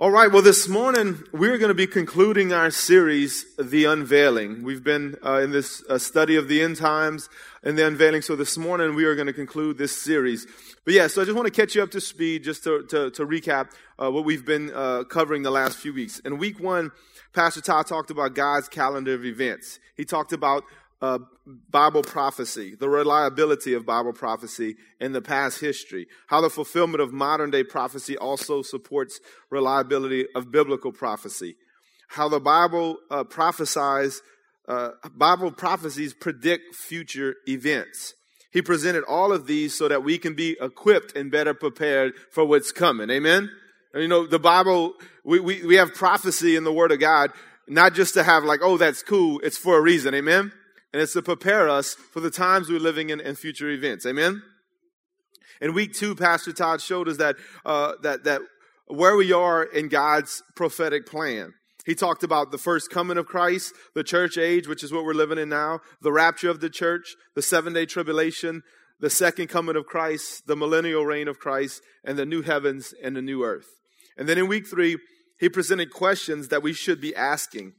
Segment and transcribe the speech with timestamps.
[0.00, 4.62] All right, well, this morning we're going to be concluding our series, The Unveiling.
[4.62, 7.28] We've been uh, in this uh, study of the end times
[7.64, 10.46] and the unveiling, so this morning we are going to conclude this series.
[10.84, 13.10] But yeah, so I just want to catch you up to speed just to, to,
[13.10, 16.20] to recap uh, what we've been uh, covering the last few weeks.
[16.20, 16.92] In week one,
[17.32, 19.80] Pastor Todd talked about God's calendar of events.
[19.96, 20.62] He talked about
[21.00, 21.18] uh,
[21.70, 27.12] Bible prophecy, the reliability of Bible prophecy in the past history, how the fulfillment of
[27.12, 29.20] modern day prophecy also supports
[29.50, 31.56] reliability of biblical prophecy,
[32.08, 34.22] how the Bible uh, prophesies,
[34.66, 38.14] uh, Bible prophecies predict future events.
[38.50, 42.44] He presented all of these so that we can be equipped and better prepared for
[42.44, 43.10] what's coming.
[43.10, 43.50] Amen?
[43.92, 44.94] And, you know, the Bible,
[45.24, 47.30] we, we, we have prophecy in the Word of God,
[47.68, 49.40] not just to have like, oh, that's cool.
[49.44, 50.14] It's for a reason.
[50.14, 50.52] Amen?
[50.92, 54.06] And it's to prepare us for the times we're living in and future events.
[54.06, 54.42] Amen.
[55.60, 58.40] In week two, Pastor Todd showed us that uh, that that
[58.86, 61.54] where we are in God's prophetic plan.
[61.84, 65.14] He talked about the first coming of Christ, the church age, which is what we're
[65.14, 68.62] living in now, the rapture of the church, the seven day tribulation,
[69.00, 73.16] the second coming of Christ, the millennial reign of Christ, and the new heavens and
[73.16, 73.68] the new earth.
[74.16, 74.98] And then in week three,
[75.38, 77.74] he presented questions that we should be asking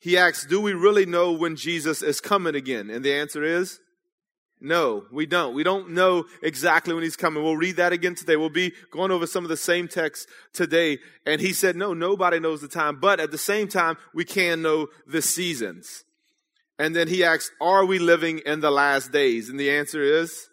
[0.00, 2.90] he asks, Do we really know when Jesus is coming again?
[2.90, 3.78] And the answer is
[4.62, 5.54] no, we don't.
[5.54, 7.42] We don't know exactly when he's coming.
[7.42, 8.36] We'll read that again today.
[8.36, 10.98] We'll be going over some of the same texts today.
[11.24, 13.00] And he said, No, nobody knows the time.
[13.00, 16.04] But at the same time, we can know the seasons.
[16.78, 19.48] And then he asks, Are we living in the last days?
[19.48, 20.48] And the answer is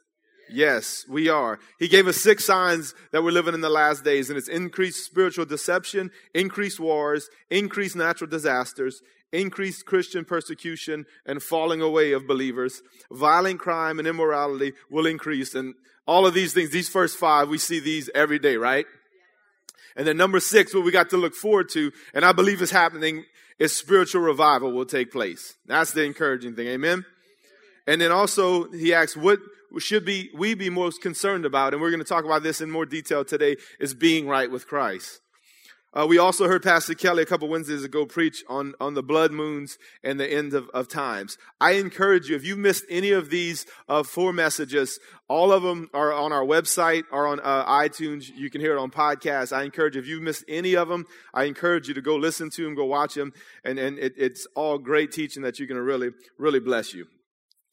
[0.49, 1.59] Yes, we are.
[1.77, 5.05] He gave us six signs that we're living in the last days, and it's increased
[5.05, 9.01] spiritual deception, increased wars, increased natural disasters,
[9.37, 12.81] increased Christian persecution and falling away of believers.
[13.11, 15.55] Violent crime and immorality will increase.
[15.55, 18.85] And all of these things, these first five, we see these every day, right?
[19.95, 22.71] And then number six, what we got to look forward to, and I believe is
[22.71, 23.25] happening,
[23.59, 25.55] is spiritual revival will take place.
[25.65, 26.67] That's the encouraging thing.
[26.67, 27.05] Amen.
[27.87, 29.39] And then also he asks, what
[29.79, 31.73] should be we be most concerned about?
[31.73, 34.67] And we're going to talk about this in more detail today, is being right with
[34.67, 35.19] Christ.
[35.93, 39.31] Uh, we also heard Pastor Kelly a couple Wednesdays ago preach on, on the blood
[39.31, 41.37] moons and the end of, of times.
[41.61, 45.89] I encourage you, if you missed any of these uh, four messages, all of them
[45.93, 48.29] are on our website or on uh, iTunes.
[48.35, 49.55] You can hear it on podcasts.
[49.55, 52.49] I encourage you, if you missed any of them, I encourage you to go listen
[52.51, 53.33] to them, go watch them.
[53.63, 57.07] And, and it, it's all great teaching that you're going to really, really bless you.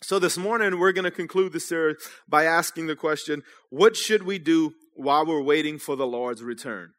[0.03, 1.97] So this morning, we're going to conclude the series
[2.29, 6.93] by asking the question, what should we do while we're waiting for the Lord's return?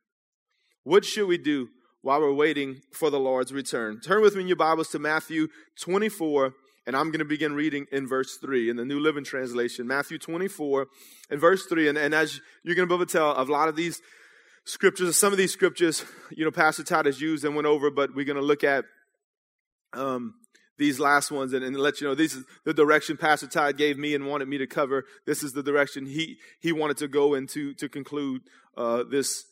[0.85, 1.69] What should we do
[2.03, 3.99] while we're waiting for the Lord's return?
[3.99, 5.47] Turn with me in your Bibles to Matthew
[5.79, 6.53] 24,
[6.85, 9.87] and I'm going to begin reading in verse 3 in the New Living Translation.
[9.87, 10.85] Matthew 24
[11.31, 11.87] and verse 3.
[11.89, 13.99] And, and as you're going to be able to tell, a lot of these
[14.65, 18.13] scriptures, some of these scriptures, you know, Pastor Todd has used and went over, but
[18.13, 18.85] we're going to look at
[19.93, 20.35] um,
[20.77, 23.97] these last ones and, and, let you know this is the direction Pastor Todd gave
[23.97, 25.05] me and wanted me to cover.
[25.25, 28.41] This is the direction he he wanted to go into to conclude
[28.77, 29.45] uh, this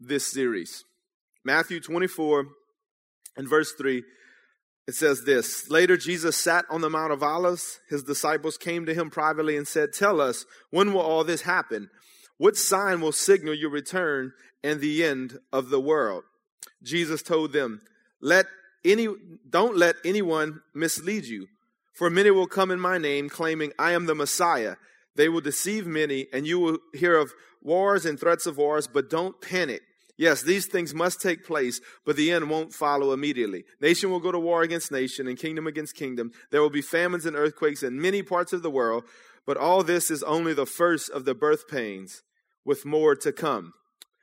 [0.00, 0.84] this series.
[1.44, 2.46] Matthew 24
[3.36, 4.02] and verse 3,
[4.88, 7.78] it says this Later, Jesus sat on the Mount of Olives.
[7.88, 11.90] His disciples came to him privately and said, Tell us, when will all this happen?
[12.38, 14.32] What sign will signal your return
[14.64, 16.24] and the end of the world?
[16.82, 17.82] Jesus told them,
[18.20, 18.46] Let
[18.84, 19.08] any,
[19.48, 21.46] don't let anyone mislead you.
[21.94, 24.76] For many will come in my name, claiming, I am the Messiah.
[25.16, 27.32] They will deceive many, and you will hear of
[27.62, 29.82] wars and threats of wars, but don't panic.
[30.20, 33.64] Yes, these things must take place, but the end won't follow immediately.
[33.80, 36.30] Nation will go to war against nation and kingdom against kingdom.
[36.50, 39.04] There will be famines and earthquakes in many parts of the world,
[39.46, 42.22] but all this is only the first of the birth pains,
[42.66, 43.72] with more to come.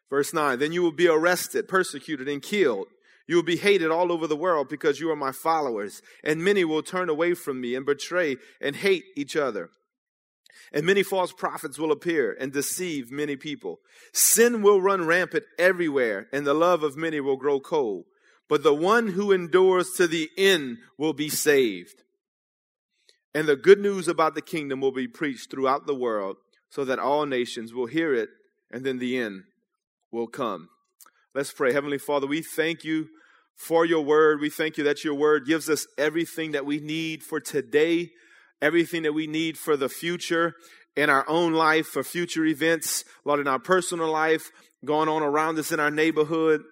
[0.08, 2.90] Verse 9 Then you will be arrested, persecuted, and killed.
[3.28, 6.64] You will be hated all over the world because you are my followers, and many
[6.64, 9.72] will turn away from me and betray and hate each other.
[10.72, 13.80] And many false prophets will appear and deceive many people.
[14.14, 18.06] Sin will run rampant everywhere, and the love of many will grow cold.
[18.50, 22.04] But the one who endures to the end will be saved.
[23.34, 26.38] And the good news about the kingdom will be preached throughout the world
[26.70, 28.30] so that all nations will hear it,
[28.72, 29.44] and then the end
[30.12, 30.70] will come.
[31.36, 31.72] Let's pray.
[31.74, 33.10] Heavenly Father, we thank you
[33.56, 34.40] for your word.
[34.40, 38.12] We thank you that your word gives us everything that we need for today
[38.62, 40.56] everything that we need for the future
[40.96, 44.52] in our own life, for future events, Lord, in our personal life,
[44.84, 46.64] going on around us in our neighborhood,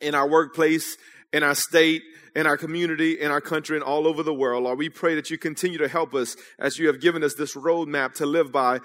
[0.00, 0.96] in our workplace,
[1.32, 2.02] in our state,
[2.34, 4.64] in our community, in our country, and all over the world.
[4.64, 7.54] Lord, we pray that you continue to help us as you have given us this
[7.54, 8.80] roadmap to live by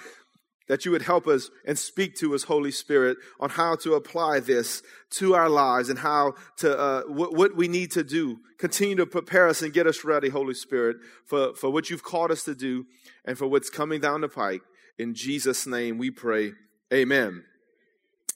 [0.69, 4.39] that you would help us and speak to us, Holy Spirit, on how to apply
[4.39, 8.39] this to our lives and how to, uh, what, what we need to do.
[8.59, 12.31] Continue to prepare us and get us ready, Holy Spirit, for, for what you've called
[12.31, 12.85] us to do
[13.25, 14.61] and for what's coming down the pike.
[14.99, 16.53] In Jesus' name we pray.
[16.93, 17.43] Amen.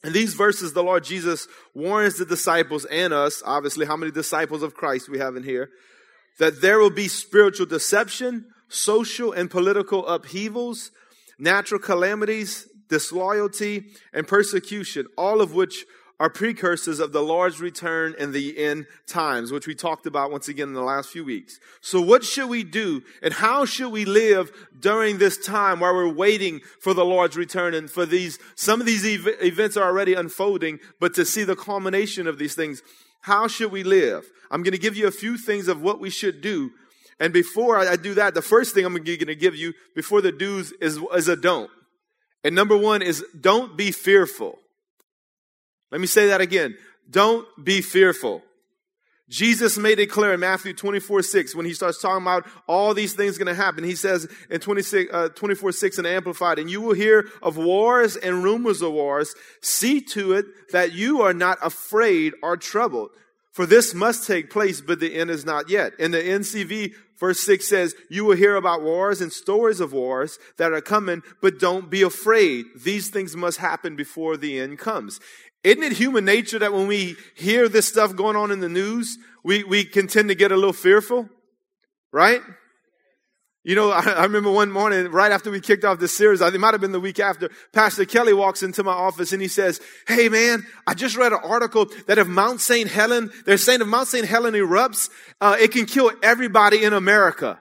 [0.04, 4.64] In these verses, the Lord Jesus warns the disciples and us, obviously, how many disciples
[4.64, 5.70] of Christ we have in here,
[6.40, 10.90] that there will be spiritual deception, social and political upheavals,
[11.40, 15.86] natural calamities, disloyalty, and persecution, all of which
[16.20, 20.48] are precursors of the Lord's return in the end times, which we talked about once
[20.48, 21.60] again in the last few weeks.
[21.82, 26.14] So what should we do and how should we live during this time while we're
[26.14, 30.14] waiting for the Lord's return and for these, some of these ev- events are already
[30.14, 32.84] unfolding, but to see the culmination of these things,
[33.22, 34.26] how should we live?
[34.52, 36.72] I'm going to give you a few things of what we should do
[37.24, 40.34] and before I do that, the first thing I'm going to give you before the
[40.34, 41.72] do's is, is a don't.
[42.44, 44.60] And number one is don't be fearful.
[45.90, 46.76] Let me say that again.
[47.10, 48.44] Don't be fearful.
[49.30, 53.14] Jesus made it clear in Matthew 24, 6, when he starts talking about all these
[53.14, 53.86] things going to happen.
[53.86, 58.18] He says in 26, uh, 24, 6 and Amplified, and you will hear of wars
[58.18, 59.34] and rumors of wars.
[59.62, 63.12] See to it that you are not afraid or troubled.
[63.54, 65.94] For this must take place, but the end is not yet.
[66.00, 70.40] In the NCV, verse 6 says, You will hear about wars and stories of wars
[70.58, 72.66] that are coming, but don't be afraid.
[72.76, 75.20] These things must happen before the end comes.
[75.64, 79.20] Isn't it human nature that when we hear this stuff going on in the news,
[79.44, 81.30] we, we can tend to get a little fearful?
[82.12, 82.42] Right?
[83.64, 86.60] You know, I, I, remember one morning, right after we kicked off this series, it
[86.60, 89.80] might have been the week after, Pastor Kelly walks into my office and he says,
[90.08, 92.90] Hey man, I just read an article that if Mount St.
[92.90, 94.28] Helen, they're saying if Mount St.
[94.28, 95.10] Helen erupts,
[95.42, 97.60] uh, it can kill everybody in America.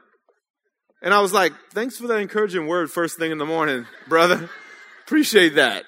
[1.03, 4.49] And I was like, thanks for that encouraging word first thing in the morning, brother.
[5.05, 5.85] Appreciate that.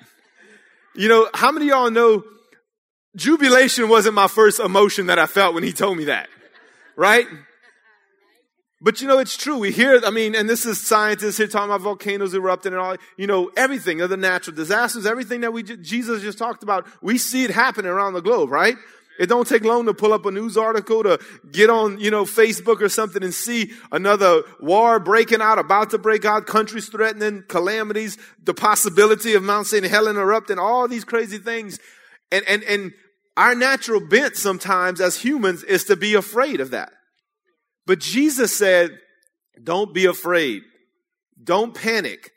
[0.96, 2.25] You know, how many y'all know
[3.17, 6.28] jubilation wasn't my first emotion that I felt when he told me that?
[6.96, 7.26] Right?
[8.84, 9.56] But you know, it's true.
[9.56, 12.96] We hear, I mean, and this is scientists here talking about volcanoes erupting and all,
[13.16, 17.44] you know, everything, other natural disasters, everything that we, Jesus just talked about, we see
[17.44, 18.76] it happening around the globe, right?
[19.19, 21.19] It don't take long to pull up a news article to
[21.50, 25.98] get on, you know, Facebook or something and see another war breaking out, about to
[25.98, 29.86] break out, countries threatening, calamities, the possibility of Mount St.
[29.86, 31.78] Helen erupting, all these crazy things.
[32.31, 32.92] And, and, and
[33.34, 36.92] our natural bent sometimes as humans is to be afraid of that.
[37.86, 38.98] But Jesus said,
[39.62, 40.62] don't be afraid.
[41.42, 42.31] Don't panic.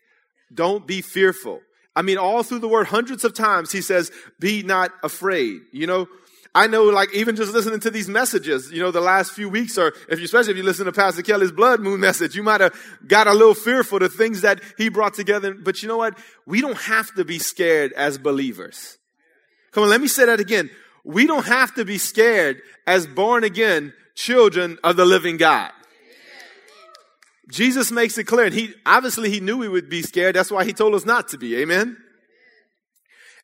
[0.54, 1.62] Don't be fearful.
[1.96, 5.62] I mean, all through the word, hundreds of times, he says, be not afraid.
[5.72, 6.08] You know,
[6.54, 9.78] I know, like, even just listening to these messages, you know, the last few weeks,
[9.78, 12.62] or if you, especially if you listen to Pastor Kelly's blood moon message, you might
[12.62, 15.54] have got a little fearful the things that he brought together.
[15.54, 16.18] But you know what?
[16.46, 18.98] We don't have to be scared as believers.
[19.72, 20.70] Come on, let me say that again.
[21.04, 25.72] We don't have to be scared as born again children of the living God.
[27.50, 30.36] Jesus makes it clear, and he obviously he knew we would be scared.
[30.36, 31.56] That's why he told us not to be.
[31.58, 31.96] Amen.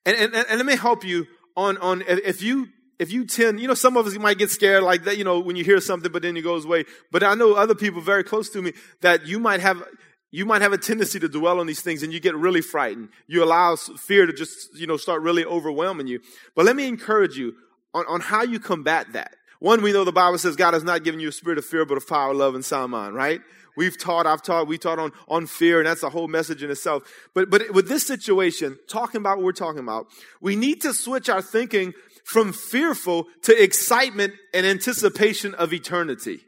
[0.06, 1.26] And, and, and let me help you
[1.56, 2.68] on on if you
[3.00, 5.40] if you tend, you know, some of us might get scared like that, you know,
[5.40, 6.86] when you hear something, but then it goes away.
[7.12, 9.84] But I know other people very close to me that you might have
[10.32, 13.10] you might have a tendency to dwell on these things and you get really frightened.
[13.28, 16.20] You allow fear to just, you know, start really overwhelming you.
[16.56, 17.54] But let me encourage you
[17.94, 19.36] on, on how you combat that.
[19.64, 21.86] One, we know the Bible says God has not given you a spirit of fear,
[21.86, 23.40] but of power, love, and sound mind, right?
[23.78, 26.70] We've taught, I've taught, we taught on, on fear, and that's a whole message in
[26.70, 27.04] itself.
[27.34, 30.08] But, but with this situation, talking about what we're talking about,
[30.42, 31.94] we need to switch our thinking
[32.26, 36.42] from fearful to excitement and anticipation of eternity.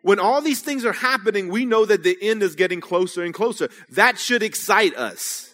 [0.00, 3.34] When all these things are happening, we know that the end is getting closer and
[3.34, 3.68] closer.
[3.90, 5.49] That should excite us.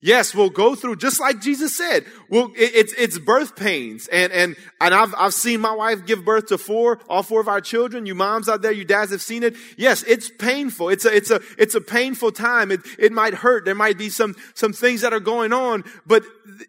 [0.00, 2.04] Yes, we'll go through just like Jesus said.
[2.30, 6.24] Well, it, it's it's birth pains, and and and I've I've seen my wife give
[6.24, 8.06] birth to four, all four of our children.
[8.06, 9.56] You moms out there, you dads have seen it.
[9.76, 10.88] Yes, it's painful.
[10.90, 12.70] It's a it's a it's a painful time.
[12.70, 13.64] It it might hurt.
[13.64, 16.22] There might be some some things that are going on, but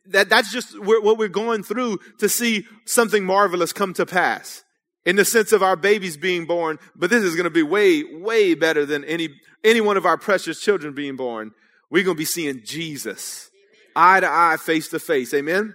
[0.08, 4.64] that that's just what we're going through to see something marvelous come to pass
[5.06, 6.80] in the sense of our babies being born.
[6.96, 9.30] But this is going to be way way better than any
[9.64, 11.52] any one of our precious children being born
[11.90, 13.50] we're going to be seeing Jesus
[13.96, 15.34] eye to eye, face to face.
[15.34, 15.74] Amen?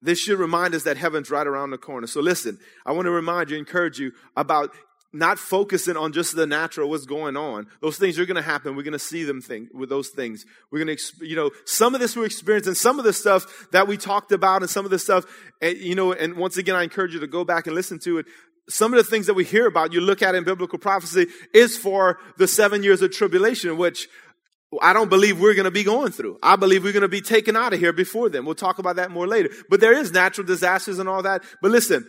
[0.00, 2.06] This should remind us that heaven's right around the corner.
[2.06, 4.70] So listen, I want to remind you, encourage you about
[5.12, 7.66] not focusing on just the natural, what's going on.
[7.80, 8.74] Those things are going to happen.
[8.74, 10.46] We're going to see them think with those things.
[10.70, 13.86] We're going to, you know, some of this we're experiencing, some of the stuff that
[13.86, 15.26] we talked about and some of the stuff,
[15.60, 18.18] and, you know, and once again, I encourage you to go back and listen to
[18.18, 18.26] it.
[18.68, 21.76] Some of the things that we hear about, you look at in biblical prophecy, is
[21.76, 24.08] for the seven years of tribulation, which
[24.80, 26.38] I don't believe we're going to be going through.
[26.42, 28.44] I believe we're going to be taken out of here before then.
[28.44, 29.50] We'll talk about that more later.
[29.68, 31.42] But there is natural disasters and all that.
[31.60, 32.08] But listen,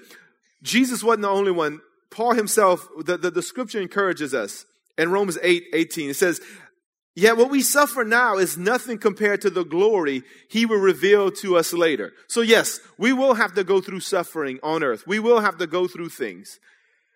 [0.62, 1.82] Jesus wasn't the only one.
[2.10, 4.66] Paul himself, the, the, the scripture encourages us
[4.98, 6.12] in Romans 8, 18.
[6.12, 6.40] It says,
[7.16, 11.58] Yet what we suffer now is nothing compared to the glory he will reveal to
[11.58, 12.12] us later.
[12.28, 15.06] So yes, we will have to go through suffering on earth.
[15.06, 16.60] We will have to go through things.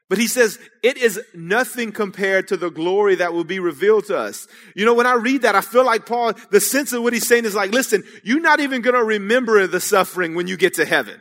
[0.09, 4.17] But he says it is nothing compared to the glory that will be revealed to
[4.17, 4.47] us.
[4.75, 7.27] You know, when I read that, I feel like Paul, the sense of what he's
[7.27, 10.75] saying is like, listen, you're not even going to remember the suffering when you get
[10.75, 11.19] to heaven.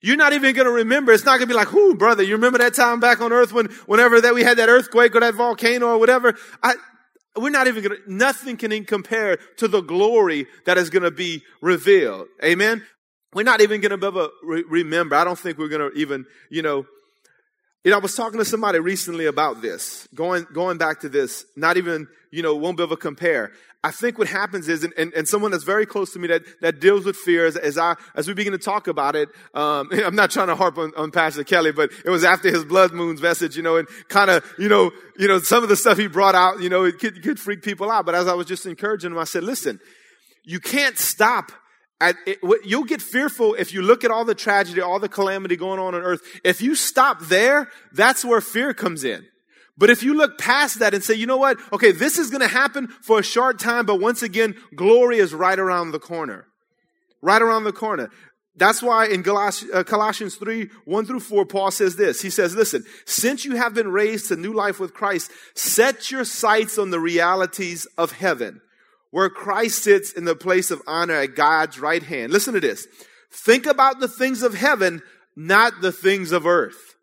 [0.00, 1.12] You're not even going to remember.
[1.12, 3.52] It's not going to be like, whoo, brother, you remember that time back on earth
[3.52, 6.34] when, whenever that we had that earthquake or that volcano or whatever?
[6.62, 6.74] I,
[7.36, 12.28] we're not even to, nothing can compare to the glory that is to be revealed.
[12.44, 12.84] Amen.
[13.34, 15.16] We're not even to be able to re- remember.
[15.16, 16.86] I don't think we're to even, you know,
[17.84, 21.44] you know, I was talking to somebody recently about this, going, going back to this,
[21.54, 23.52] not even, you know, won't be able to compare.
[23.86, 26.42] I think what happens is, and, and, and someone that's very close to me that,
[26.60, 29.90] that deals with fear, as, as I, as we begin to talk about it, um,
[29.92, 32.92] I'm not trying to harp on, on Pastor Kelly, but it was after his blood
[32.92, 35.98] moons message, you know, and kind of, you know, you know, some of the stuff
[35.98, 38.04] he brought out, you know, it could, could freak people out.
[38.04, 39.78] But as I was just encouraging him, I said, listen,
[40.42, 41.52] you can't stop
[42.00, 45.54] at it, you'll get fearful if you look at all the tragedy, all the calamity
[45.54, 46.22] going on on earth.
[46.42, 49.26] If you stop there, that's where fear comes in.
[49.78, 51.58] But if you look past that and say, you know what?
[51.72, 55.34] Okay, this is going to happen for a short time, but once again, glory is
[55.34, 56.46] right around the corner.
[57.20, 58.10] Right around the corner.
[58.58, 62.22] That's why in uh, Colossians 3, 1 through 4, Paul says this.
[62.22, 66.24] He says, listen, since you have been raised to new life with Christ, set your
[66.24, 68.62] sights on the realities of heaven
[69.10, 72.32] where Christ sits in the place of honor at God's right hand.
[72.32, 72.86] Listen to this.
[73.32, 75.02] Think about the things of heaven,
[75.34, 76.95] not the things of earth.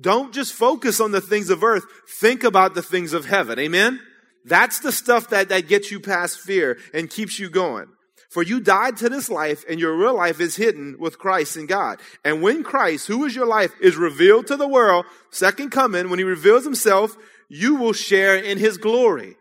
[0.00, 1.84] Don't just focus on the things of earth.
[2.08, 3.58] Think about the things of heaven.
[3.58, 4.00] Amen?
[4.44, 7.88] That's the stuff that, that gets you past fear and keeps you going.
[8.30, 11.66] For you died to this life and your real life is hidden with Christ in
[11.66, 12.00] God.
[12.24, 16.20] And when Christ, who is your life, is revealed to the world, second coming, when
[16.20, 17.16] he reveals himself,
[17.48, 19.36] you will share in his glory.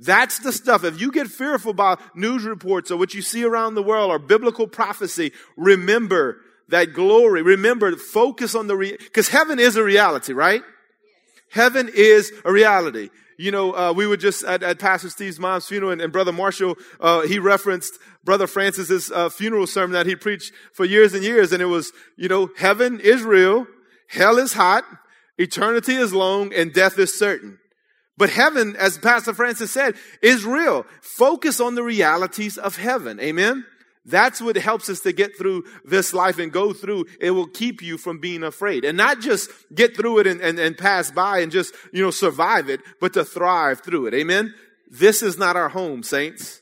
[0.00, 0.82] That's the stuff.
[0.82, 4.18] If you get fearful about news reports or what you see around the world or
[4.18, 7.42] biblical prophecy, remember that glory.
[7.42, 10.62] Remember, focus on the, because heaven is a reality, right?
[11.50, 13.10] Heaven is a reality.
[13.38, 16.32] You know, uh, we were just at, at, Pastor Steve's mom's funeral, and, and Brother
[16.32, 21.24] Marshall, uh, he referenced Brother Francis's uh, funeral sermon that he preached for years and
[21.24, 23.66] years, and it was, you know, heaven is real,
[24.08, 24.84] hell is hot,
[25.38, 27.58] eternity is long, and death is certain.
[28.16, 30.86] But heaven, as Pastor Francis said, is real.
[31.00, 33.18] Focus on the realities of heaven.
[33.18, 33.64] Amen?
[34.04, 37.06] That's what helps us to get through this life and go through.
[37.20, 38.84] It will keep you from being afraid.
[38.84, 42.10] And not just get through it and, and, and pass by and just, you know,
[42.10, 44.14] survive it, but to thrive through it.
[44.14, 44.54] Amen?
[44.90, 46.60] This is not our home, saints.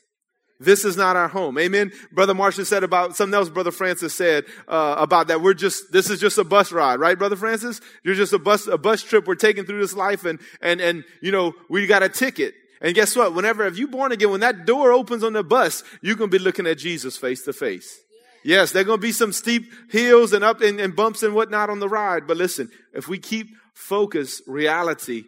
[0.59, 1.57] This is not our home.
[1.57, 1.91] Amen.
[2.11, 5.41] Brother Marshall said about something else Brother Francis said uh, about that.
[5.41, 7.81] We're just, this is just a bus ride, right, Brother Francis?
[8.03, 11.03] You're just a bus, a bus trip we're taking through this life and, and, and,
[11.19, 12.53] you know, we got a ticket.
[12.81, 13.35] And guess what?
[13.35, 16.37] Whenever, if you born again, when that door opens on the bus, you're going to
[16.37, 17.99] be looking at Jesus face to face.
[18.43, 21.35] Yes, there are going to be some steep hills and up and, and bumps and
[21.35, 22.25] whatnot on the ride.
[22.25, 25.25] But listen, if we keep focus reality,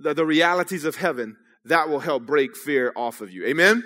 [0.00, 1.36] the, the realities of heaven,
[1.66, 3.44] that will help break fear off of you.
[3.44, 3.84] Amen?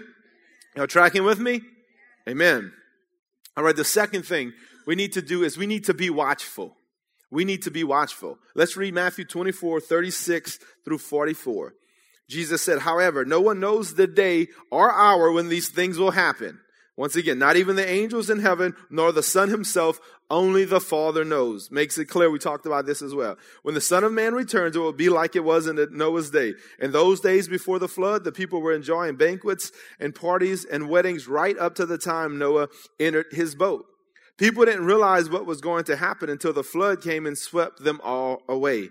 [0.76, 1.62] Y'all tracking with me?
[2.28, 2.73] Amen.
[3.57, 4.52] All right, the second thing
[4.87, 6.76] we need to do is we need to be watchful.
[7.31, 8.38] We need to be watchful.
[8.55, 11.75] Let's read Matthew 24, 36 through 44.
[12.28, 16.61] Jesus said, however, no one knows the day or hour when these things will happen.
[16.97, 21.25] Once again, not even the angels in heaven, nor the Son himself, only the Father
[21.25, 21.71] knows.
[21.71, 22.30] Makes it clear.
[22.30, 23.37] We talked about this as well.
[23.62, 26.54] When the Son of Man returns, it will be like it was in Noah's day.
[26.80, 31.28] In those days before the flood, the people were enjoying banquets and parties and weddings
[31.28, 32.68] right up to the time Noah
[32.99, 33.85] entered his boat.
[34.38, 38.00] People didn't realize what was going to happen until the flood came and swept them
[38.02, 38.90] all away.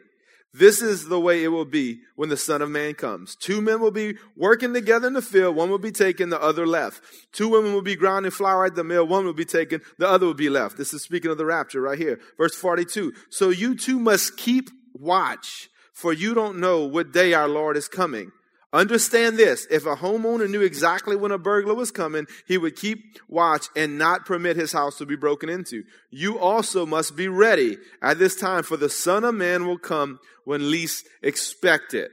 [0.57, 3.35] This is the way it will be when the Son of Man comes.
[3.35, 5.53] Two men will be working together in the field.
[5.53, 7.03] One will be taken, the other left.
[7.33, 9.05] Two women will be grinding flour at the mill.
[9.05, 10.77] One will be taken, the other will be left.
[10.77, 12.21] This is speaking of the rapture right here.
[12.37, 13.11] Verse 42.
[13.29, 17.89] So you too must keep watch, for you don't know what day our Lord is
[17.89, 18.31] coming.
[18.75, 19.65] Understand this.
[19.71, 23.97] If a homeowner knew exactly when a burglar was coming, he would keep watch and
[23.97, 25.83] not permit his house to be broken into.
[26.11, 30.19] You also must be ready at this time, for the Son of Man will come
[30.43, 32.11] when least expected.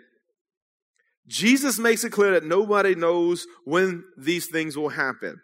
[1.27, 5.41] Jesus makes it clear that nobody knows when these things will happen.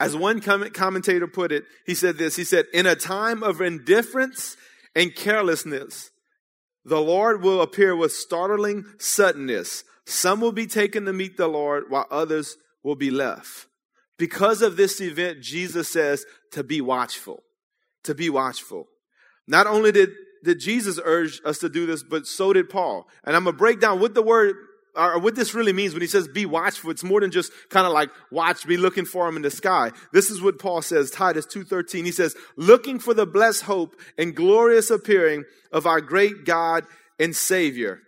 [0.00, 4.56] As one commentator put it, he said this, he said, in a time of indifference
[4.96, 6.10] and carelessness.
[6.84, 9.84] The Lord will appear with startling suddenness.
[10.08, 13.66] Some will be taken to meet the Lord, while others will be left.
[14.16, 17.42] Because of this event, Jesus says to be watchful.
[18.04, 18.88] To be watchful.
[19.46, 20.08] Not only did,
[20.42, 23.06] did Jesus urge us to do this, but so did Paul.
[23.22, 24.56] And I'm going to break down what the word
[24.96, 27.86] or what this really means when he says be watchful it's more than just kind
[27.86, 31.10] of like watch be looking for him in the sky this is what paul says
[31.10, 36.44] titus 2.13 he says looking for the blessed hope and glorious appearing of our great
[36.44, 36.84] god
[37.20, 38.00] and savior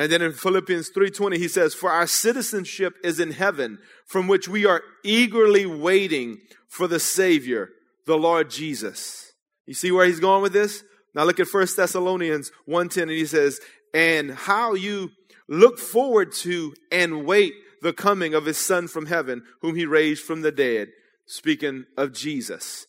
[0.00, 4.48] and then in philippians 3.20 he says for our citizenship is in heaven from which
[4.48, 6.38] we are eagerly waiting
[6.68, 7.68] for the savior
[8.06, 9.32] the lord jesus
[9.66, 10.82] you see where he's going with this
[11.14, 13.60] now look at 1 thessalonians 1.10 and he says
[13.92, 15.10] and how you
[15.48, 17.52] look forward to and wait
[17.82, 20.88] the coming of his son from heaven, whom he raised from the dead.
[21.26, 22.86] Speaking of Jesus.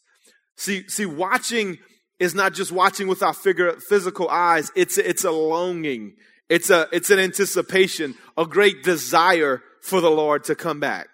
[0.55, 1.77] See, see, watching
[2.19, 4.71] is not just watching with our figure, physical eyes.
[4.75, 6.13] It's, it's a longing.
[6.51, 11.07] It's a, it's an anticipation, a great desire for the Lord to come back.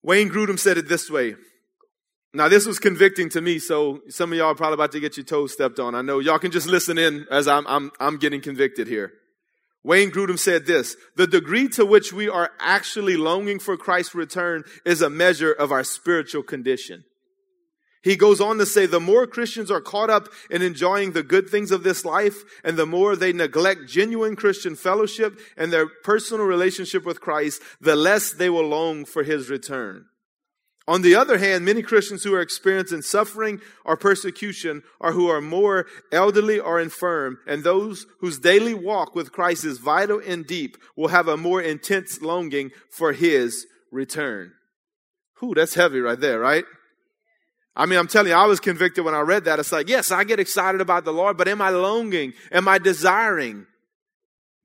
[0.00, 1.34] Wayne Grudem said it this way.
[2.32, 5.16] Now, this was convicting to me, so some of y'all are probably about to get
[5.16, 5.96] your toes stepped on.
[5.96, 9.12] I know y'all can just listen in as I'm, I'm, I'm getting convicted here.
[9.82, 14.62] Wayne Grudem said this, the degree to which we are actually longing for Christ's return
[14.86, 17.02] is a measure of our spiritual condition.
[18.02, 21.48] He goes on to say, the more Christians are caught up in enjoying the good
[21.48, 26.44] things of this life, and the more they neglect genuine Christian fellowship and their personal
[26.44, 30.06] relationship with Christ, the less they will long for his return.
[30.88, 35.40] On the other hand, many Christians who are experiencing suffering or persecution or who are
[35.40, 40.76] more elderly or infirm and those whose daily walk with Christ is vital and deep
[40.96, 44.54] will have a more intense longing for his return.
[45.38, 46.64] Whew, that's heavy right there, right?
[47.74, 49.58] I mean, I'm telling you, I was convicted when I read that.
[49.58, 52.34] It's like, yes, I get excited about the Lord, but am I longing?
[52.50, 53.66] Am I desiring?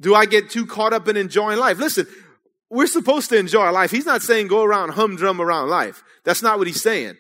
[0.02, 1.80] Do I get too caught up in enjoying life?
[1.80, 2.06] Listen,
[2.70, 3.92] we're supposed to enjoy life.
[3.92, 6.04] He's not saying go around humdrum around life.
[6.26, 7.16] That's not what he's saying.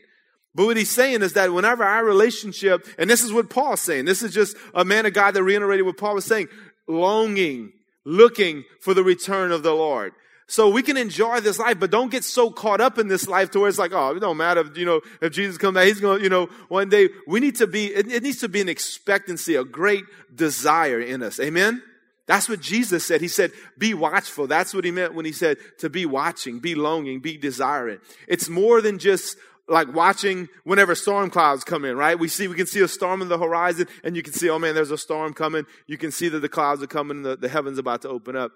[0.53, 4.05] But what he's saying is that whenever our relationship, and this is what Paul's saying,
[4.05, 6.47] this is just a man of God that reiterated what Paul was saying,
[6.87, 7.71] longing,
[8.05, 10.13] looking for the return of the Lord.
[10.49, 13.51] So we can enjoy this life, but don't get so caught up in this life
[13.51, 15.87] to where it's like, oh, it don't matter, if, you know, if Jesus comes back,
[15.87, 17.09] he's going to, you know, one day.
[17.27, 21.21] We need to be, it, it needs to be an expectancy, a great desire in
[21.21, 21.39] us.
[21.41, 21.83] Amen?
[22.27, 23.19] That's what Jesus said.
[23.19, 24.47] He said, be watchful.
[24.47, 27.99] That's what he meant when he said to be watching, be longing, be desiring.
[28.27, 29.37] It's more than just
[29.69, 32.17] like watching whenever storm clouds come in, right?
[32.17, 34.59] We see, we can see a storm in the horizon and you can see, oh
[34.59, 35.65] man, there's a storm coming.
[35.87, 38.51] You can see that the clouds are coming the, the heaven's about to open up.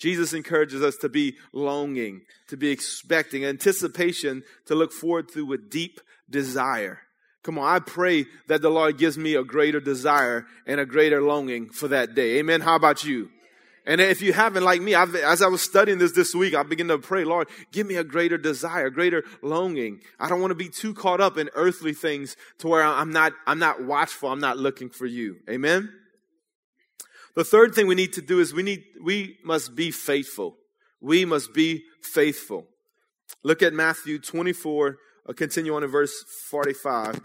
[0.00, 5.70] Jesus encourages us to be longing, to be expecting, anticipation, to look forward to with
[5.70, 7.00] deep desire.
[7.42, 11.22] Come on, I pray that the Lord gives me a greater desire and a greater
[11.22, 12.38] longing for that day.
[12.38, 12.62] Amen.
[12.62, 13.30] How about you?
[13.86, 16.62] And if you haven't, like me, I've, as I was studying this this week, I
[16.62, 20.00] began to pray, Lord, give me a greater desire, greater longing.
[20.18, 23.32] I don't want to be too caught up in earthly things to where I'm not,
[23.46, 24.30] I'm not watchful.
[24.30, 25.36] I'm not looking for you.
[25.48, 25.92] Amen.
[27.40, 30.58] The third thing we need to do is we need, we must be faithful.
[31.00, 32.66] We must be faithful.
[33.42, 37.18] Look at Matthew 24, I'll continue on in verse 45.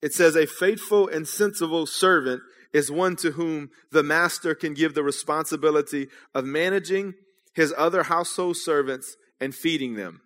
[0.00, 2.40] It says, A faithful and sensible servant
[2.72, 7.16] is one to whom the master can give the responsibility of managing
[7.52, 10.22] his other household servants and feeding them.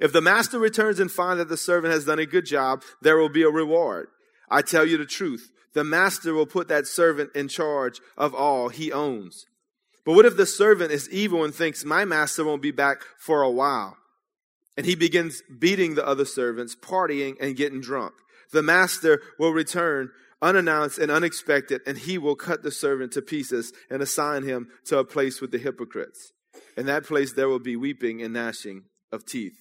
[0.00, 3.18] If the master returns and finds that the servant has done a good job, there
[3.18, 4.08] will be a reward.
[4.48, 5.50] I tell you the truth.
[5.74, 9.46] The master will put that servant in charge of all he owns.
[10.04, 13.42] But what if the servant is evil and thinks, my master won't be back for
[13.42, 13.96] a while?
[14.76, 18.14] And he begins beating the other servants, partying and getting drunk.
[18.52, 20.10] The master will return
[20.42, 24.98] unannounced and unexpected, and he will cut the servant to pieces and assign him to
[24.98, 26.32] a place with the hypocrites.
[26.76, 29.56] In that place there will be weeping and gnashing of teeth.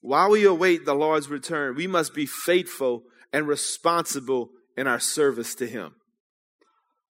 [0.00, 5.56] While we await the Lord's return, we must be faithful and responsible in our service
[5.56, 5.92] to him.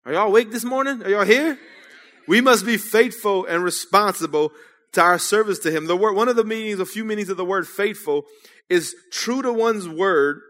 [0.06, 1.02] Are y'all awake this morning?
[1.02, 1.58] Are y'all here?
[2.28, 4.52] We must be faithful and responsible
[4.92, 5.86] to our service to him.
[5.86, 8.24] The word, one of the meanings, a few meanings of the word faithful
[8.70, 10.40] is true to one's word,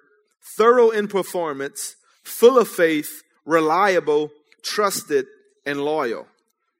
[0.56, 4.30] thorough in performance, full of faith, reliable,
[4.62, 5.24] trusted,
[5.64, 6.26] and loyal.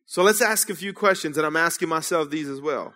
[0.05, 2.93] So let's ask a few questions, and I'm asking myself these as well.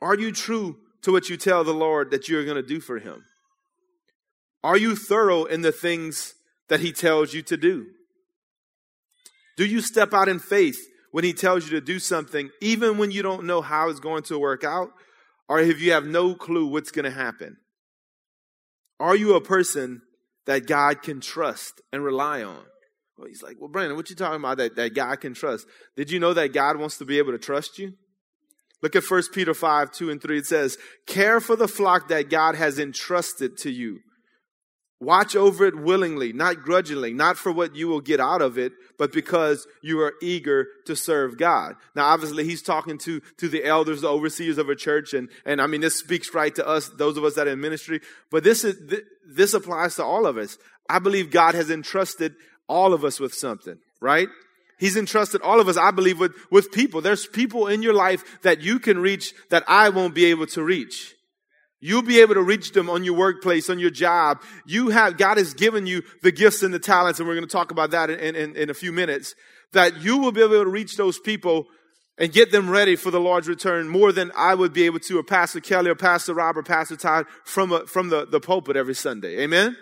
[0.00, 2.98] Are you true to what you tell the Lord that you're going to do for
[2.98, 3.24] him?
[4.64, 6.34] Are you thorough in the things
[6.68, 7.86] that he tells you to do?
[9.56, 10.78] Do you step out in faith
[11.10, 14.22] when he tells you to do something, even when you don't know how it's going
[14.24, 14.90] to work out,
[15.48, 17.56] or if you have no clue what's going to happen?
[19.00, 20.02] Are you a person
[20.48, 22.64] that God can trust and rely on.
[23.18, 25.66] Well, he's like, well, Brandon, what you talking about that, that God can trust?
[25.94, 27.92] Did you know that God wants to be able to trust you?
[28.82, 30.38] Look at 1 Peter 5, 2 and 3.
[30.38, 34.00] It says, care for the flock that God has entrusted to you.
[35.00, 38.72] Watch over it willingly, not grudgingly, not for what you will get out of it,
[38.98, 41.76] but because you are eager to serve God.
[41.94, 45.62] Now, obviously, he's talking to, to the elders, the overseers of a church, and, and
[45.62, 48.00] I mean, this speaks right to us, those of us that are in ministry,
[48.32, 48.76] but this is,
[49.24, 50.58] this applies to all of us.
[50.88, 52.34] I believe God has entrusted
[52.68, 54.28] all of us with something, right?
[54.78, 57.00] He's entrusted all of us, I believe, with, with people.
[57.00, 60.62] There's people in your life that you can reach that I won't be able to
[60.62, 61.14] reach.
[61.80, 64.42] You'll be able to reach them on your workplace, on your job.
[64.66, 67.52] You have, God has given you the gifts and the talents, and we're going to
[67.52, 69.34] talk about that in, in, in a few minutes,
[69.72, 71.66] that you will be able to reach those people
[72.18, 75.18] and get them ready for the Lord's return more than I would be able to,
[75.18, 78.76] or Pastor Kelly, or Pastor Rob, or Pastor Todd from, a, from the, the pulpit
[78.76, 79.38] every Sunday.
[79.42, 79.76] Amen?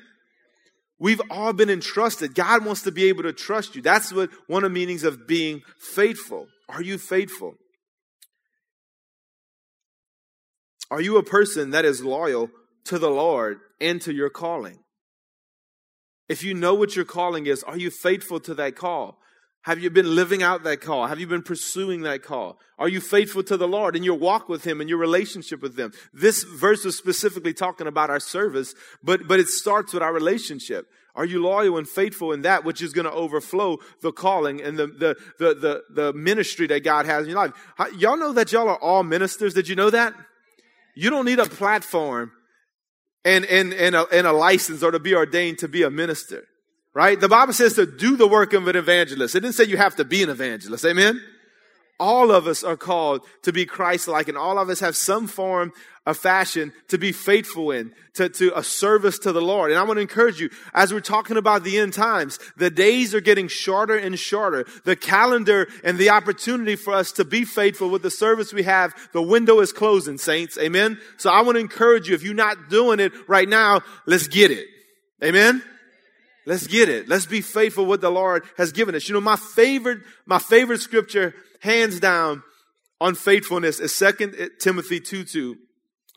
[0.99, 2.35] We've all been entrusted.
[2.35, 3.81] God wants to be able to trust you.
[3.81, 6.47] That's what one of the meanings of being faithful.
[6.69, 7.55] Are you faithful?
[10.91, 12.51] Are you a person that is loyal
[12.85, 14.79] to the Lord and to your calling?
[16.29, 19.19] If you know what your calling is, are you faithful to that call?
[19.63, 21.09] Have you been living out that call?
[21.09, 22.59] Have you been pursuing that call?
[22.79, 25.77] Are you faithful to the Lord in your walk with Him and your relationship with
[25.77, 25.93] Him?
[26.13, 30.87] This verse is specifically talking about our service, but, but it starts with our relationship.
[31.17, 34.79] Are you loyal and faithful in that which is going to overflow the calling and
[34.79, 37.53] the, the, the, the, the ministry that God has in your life?
[37.97, 39.55] Y'all know that y'all are all ministers.
[39.55, 40.15] Did you know that?
[40.97, 42.33] You don't need a platform
[43.25, 46.45] and, and, and, a, and a license or to be ordained to be a minister,
[46.95, 47.21] right?
[47.21, 49.35] The Bible says to do the work of an evangelist.
[49.35, 50.87] It didn't say you have to be an evangelist.
[50.87, 51.23] Amen?
[51.99, 55.73] All of us are called to be Christ-like and all of us have some form
[56.07, 59.71] of fashion to be faithful in, to, to a service to the Lord.
[59.71, 63.13] And I want to encourage you, as we're talking about the end times, the days
[63.13, 64.67] are getting shorter and shorter.
[64.85, 68.95] The calendar and the opportunity for us to be faithful with the service we have,
[69.13, 70.57] the window is closing, saints.
[70.59, 70.99] Amen?
[71.17, 74.53] So I want to encourage you, if you're not doing it right now, let's get
[74.53, 74.69] it.
[75.25, 75.61] Amen?
[76.47, 77.09] Let's get it.
[77.09, 79.09] Let's be faithful what the Lord has given us.
[79.09, 82.43] You know, my favorite, my favorite scripture hands down
[83.01, 85.57] on faithfulness is Second Timothy 2 2.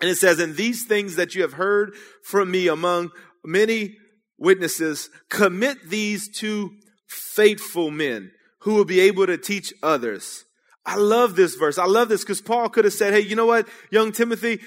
[0.02, 3.12] And it says, And these things that you have heard from me among
[3.43, 3.97] many
[4.38, 6.71] witnesses, commit these to
[7.08, 10.45] faithful men who will be able to teach others.
[10.86, 11.78] I love this verse.
[11.78, 14.60] I love this because Paul could have said, Hey, you know what, young Timothy?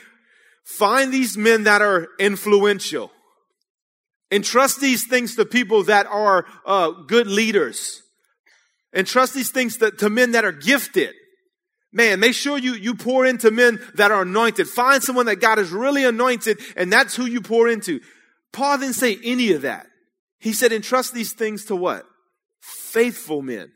[0.65, 3.11] Find these men that are influential.
[4.31, 8.02] Entrust these things to people that are uh, good leaders.
[8.93, 11.15] And trust these things to, to men that are gifted.
[11.93, 14.69] Man, make sure you, you pour into men that are anointed.
[14.69, 18.01] Find someone that God has really anointed, and that's who you pour into.
[18.53, 19.87] Paul didn't say any of that.
[20.39, 22.05] He said, entrust these things to what?
[22.61, 23.73] Faithful men.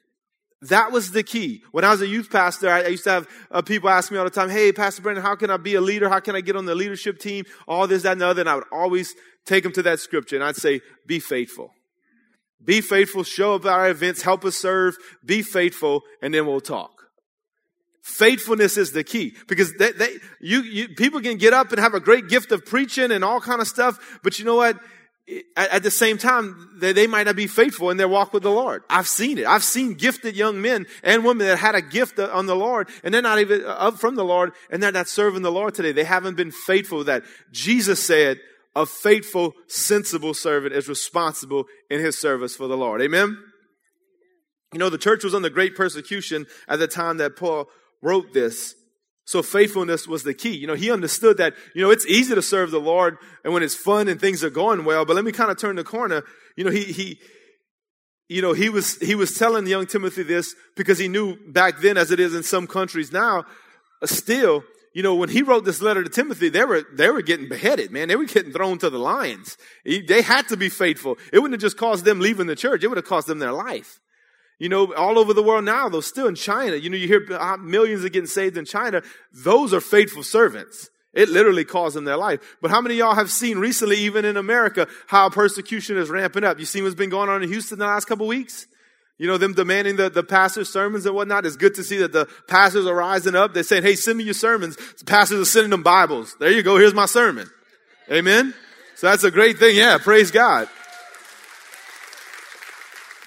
[0.63, 1.63] That was the key.
[1.73, 4.25] When I was a youth pastor, I, used to have uh, people ask me all
[4.25, 6.09] the time, Hey, Pastor Brandon, how can I be a leader?
[6.09, 7.45] How can I get on the leadership team?
[7.69, 8.41] All this, that, and the other.
[8.41, 11.73] And I would always take them to that scripture and I'd say, Be faithful.
[12.67, 16.61] Be faithful, show up at our events, help us serve, be faithful, and then we'll
[16.61, 16.91] talk.
[18.03, 21.95] Faithfulness is the key because they, they, you, you, people can get up and have
[21.95, 24.79] a great gift of preaching and all kind of stuff, but you know what?
[25.57, 28.45] At, at the same time, they, they might not be faithful in their walk with
[28.45, 28.85] the Lord.
[28.89, 29.47] I've seen it.
[29.47, 33.13] I've seen gifted young men and women that had a gift on the Lord and
[33.13, 35.93] they're not even up from the Lord and they're not serving the Lord today.
[35.93, 37.25] They haven't been faithful with that.
[37.51, 38.39] Jesus said,
[38.77, 43.01] a faithful, sensible servant is responsible in his service for the Lord.
[43.01, 43.39] Amen?
[44.73, 47.69] You know, the church was under great persecution at the time that Paul
[48.03, 48.75] wrote this.
[49.25, 50.55] So faithfulness was the key.
[50.55, 53.63] You know, he understood that, you know, it's easy to serve the Lord and when
[53.63, 56.23] it's fun and things are going well, but let me kind of turn the corner.
[56.55, 57.19] You know, he, he,
[58.29, 61.97] you know, he was, he was telling young Timothy this because he knew back then,
[61.97, 63.47] as it is in some countries now,
[64.03, 64.65] uh, still,
[64.97, 67.91] you know, when he wrote this letter to Timothy, they were, they were getting beheaded,
[67.91, 68.09] man.
[68.09, 69.59] They were getting thrown to the lions.
[69.85, 71.19] They had to be faithful.
[71.35, 72.83] It wouldn't have just caused them leaving the church.
[72.83, 74.01] It would have cost them their life.
[74.59, 77.27] You know, all over the world now, though, still in China, you know, you hear
[77.31, 79.03] uh, millions are getting saved in China.
[79.35, 80.89] Those are faithful servants.
[81.13, 82.57] It literally caused them their life.
[82.63, 86.59] But how many y'all have seen recently, even in America, how persecution is ramping up?
[86.59, 88.67] You seen what's been going on in Houston the last couple weeks?
[89.19, 91.47] You know, them demanding the, the pastor's sermons and whatnot.
[91.47, 93.55] It's good to see that the pastors are rising up.
[93.55, 94.77] They're saying, hey, send me your sermons.
[94.77, 96.37] The pastors are sending them Bibles.
[96.39, 96.77] There you go.
[96.77, 97.49] Here's my sermon.
[98.11, 98.55] Amen.
[98.97, 99.77] So that's a great thing.
[99.77, 99.99] Yeah.
[99.99, 100.69] Praise God.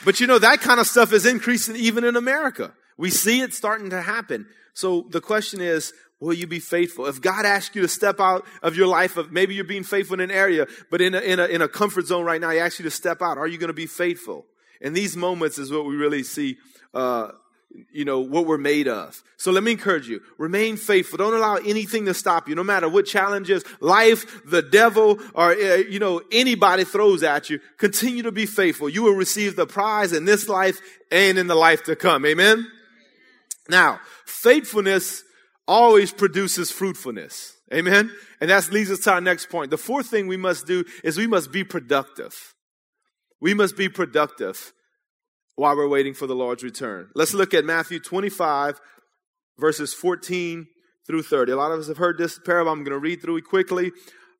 [0.05, 2.71] But you know, that kind of stuff is increasing even in America.
[2.97, 4.47] We see it starting to happen.
[4.73, 7.05] So the question is, Will you be faithful?
[7.05, 10.15] If God asks you to step out of your life, of maybe you're being faithful
[10.15, 12.59] in an area, but in a, in a, in a comfort zone right now, He
[12.59, 13.37] asks you to step out.
[13.37, 14.45] Are you going to be faithful?
[14.81, 16.57] And these moments is what we really see,
[16.93, 17.29] uh,
[17.91, 19.21] you know, what we're made of.
[19.37, 20.21] So let me encourage you.
[20.37, 21.17] Remain faithful.
[21.17, 25.75] Don't allow anything to stop you, no matter what challenges, life, the devil, or, uh,
[25.75, 27.59] you know, anybody throws at you.
[27.77, 28.89] Continue to be faithful.
[28.89, 30.79] You will receive the prize in this life
[31.11, 32.25] and in the life to come.
[32.25, 32.67] Amen?
[33.69, 35.23] Now, faithfulness
[35.67, 37.55] always produces fruitfulness.
[37.71, 38.11] Amen?
[38.41, 39.69] And that leads us to our next point.
[39.69, 42.55] The fourth thing we must do is we must be productive.
[43.41, 44.73] We must be productive
[45.55, 47.09] while we're waiting for the Lord's return.
[47.15, 48.79] Let's look at Matthew 25,
[49.57, 50.67] verses 14
[51.05, 51.51] through 30.
[51.51, 52.71] A lot of us have heard this parable.
[52.71, 53.91] I'm going to read through it quickly.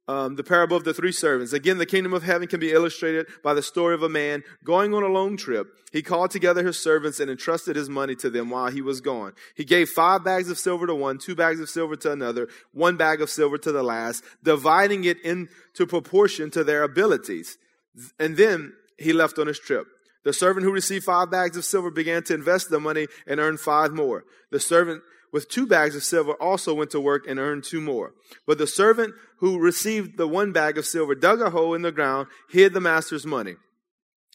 [0.08, 1.54] Um, the parable of the three servants.
[1.54, 4.92] Again, the kingdom of heaven can be illustrated by the story of a man going
[4.94, 5.68] on a long trip.
[5.92, 9.34] He called together his servants and entrusted his money to them while he was gone.
[9.56, 12.98] He gave five bags of silver to one, two bags of silver to another, one
[12.98, 17.60] bag of silver to the last, dividing it into proportion to their abilities.
[18.18, 19.88] And then he left on his trip.
[20.24, 23.60] The servant who received five bags of silver began to invest the money and earned
[23.60, 24.26] five more.
[24.52, 28.14] The servant with two bags of silver also went to work and earned two more.
[28.46, 31.92] But the servant who received the one bag of silver dug a hole in the
[31.92, 33.56] ground, hid the master's money.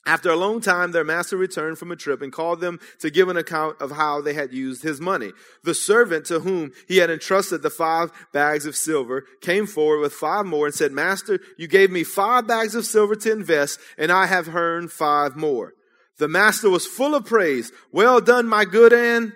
[0.06, 3.28] After a long time, their master returned from a trip and called them to give
[3.28, 5.32] an account of how they had used his money.
[5.62, 10.12] The servant to whom he had entrusted the five bags of silver came forward with
[10.12, 14.12] five more and said, Master, you gave me five bags of silver to invest, and
[14.12, 15.72] I have earned five more.
[16.18, 17.72] The master was full of praise.
[17.90, 19.32] Well done, my good and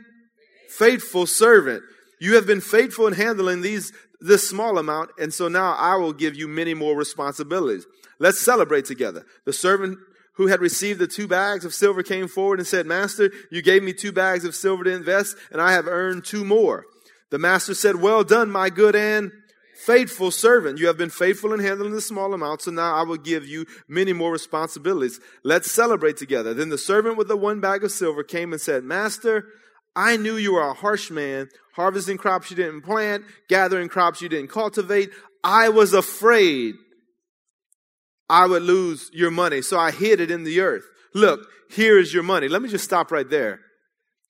[0.69, 1.83] faithful servant.
[2.21, 6.13] You have been faithful in handling these, this small amount, and so now I will
[6.13, 7.87] give you many more responsibilities.
[8.19, 9.25] Let's celebrate together.
[9.47, 9.99] The servant
[10.39, 13.83] who had received the two bags of silver came forward and said, Master, you gave
[13.83, 16.87] me two bags of silver to invest, and I have earned two more.
[17.31, 19.33] The master said, Well done, my good and
[19.85, 20.79] faithful servant.
[20.79, 23.67] You have been faithful in handling the small amount, so now I will give you
[23.89, 25.21] many more responsibilities.
[25.43, 26.55] Let's celebrate together.
[26.55, 29.45] Then the servant with the one bag of silver came and said, Master,
[29.97, 34.29] I knew you were a harsh man, harvesting crops you didn't plant, gathering crops you
[34.29, 35.11] didn't cultivate.
[35.43, 36.77] I was afraid
[38.29, 40.85] I would lose your money, so I hid it in the earth.
[41.15, 42.49] Look, here is your money.
[42.49, 43.61] Let me just stop right there.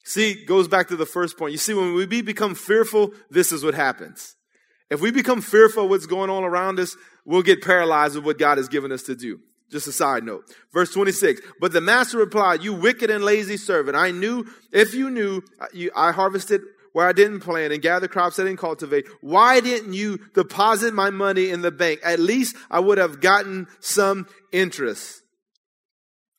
[0.04, 1.52] See, goes back to the first point.
[1.52, 4.36] You see, when we become fearful, this is what happens.
[4.90, 8.38] If we become fearful of what's going on around us, we'll get paralyzed with what
[8.38, 9.40] God has given us to do.
[9.70, 10.44] Just a side note.
[10.72, 11.42] Verse 26.
[11.60, 13.96] But the master replied, You wicked and lazy servant.
[13.96, 15.42] I knew, if you knew,
[15.94, 16.62] I harvested
[16.98, 19.06] where I didn't plant and gather crops I didn't cultivate.
[19.20, 22.00] Why didn't you deposit my money in the bank?
[22.02, 25.22] At least I would have gotten some interest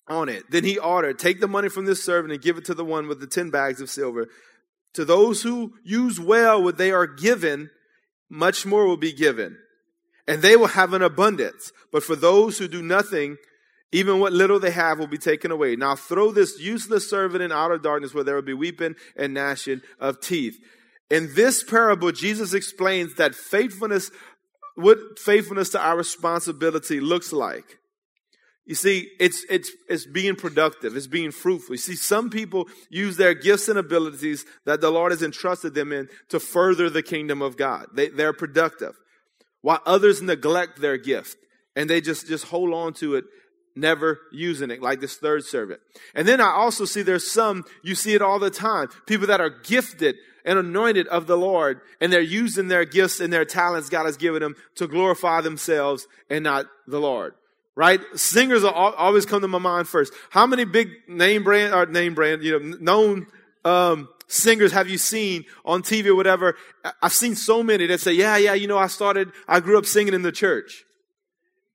[0.10, 0.44] on it.
[0.52, 3.08] Then he ordered, Take the money from this servant and give it to the one
[3.08, 4.28] with the 10 bags of silver.
[4.96, 7.70] To those who use well what they are given,
[8.30, 9.56] much more will be given
[10.28, 11.72] and they will have an abundance.
[11.90, 13.38] But for those who do nothing,
[13.92, 15.76] even what little they have will be taken away.
[15.76, 19.82] Now throw this useless servant in outer darkness where there will be weeping and gnashing
[20.00, 20.58] of teeth.
[21.10, 24.12] In this parable, Jesus explains that faithfulness,
[24.76, 27.80] what faithfulness to our responsibility looks like.
[28.68, 30.96] You see, it's, it's, it's being productive.
[30.96, 31.74] It's being fruitful.
[31.74, 35.92] You see, some people use their gifts and abilities that the Lord has entrusted them
[35.92, 37.88] in to further the kingdom of God.
[37.96, 38.96] They, they're productive
[39.62, 41.38] while others neglect their gift
[41.76, 43.26] and they just, just hold on to it,
[43.76, 45.82] never using it, like this third servant.
[46.14, 49.42] And then I also see there's some, you see it all the time, people that
[49.42, 53.90] are gifted and anointed of the Lord, and they're using their gifts and their talents
[53.90, 57.34] God has given them to glorify themselves and not the Lord.
[57.76, 58.02] Right?
[58.16, 60.14] Singers always come to my mind first.
[60.32, 63.28] How many big name brand or name brand, you know, known
[63.64, 66.58] um, singers have you seen on TV or whatever?
[67.02, 69.86] I've seen so many that say, yeah, yeah, you know, I started, I grew up
[69.86, 70.84] singing in the church.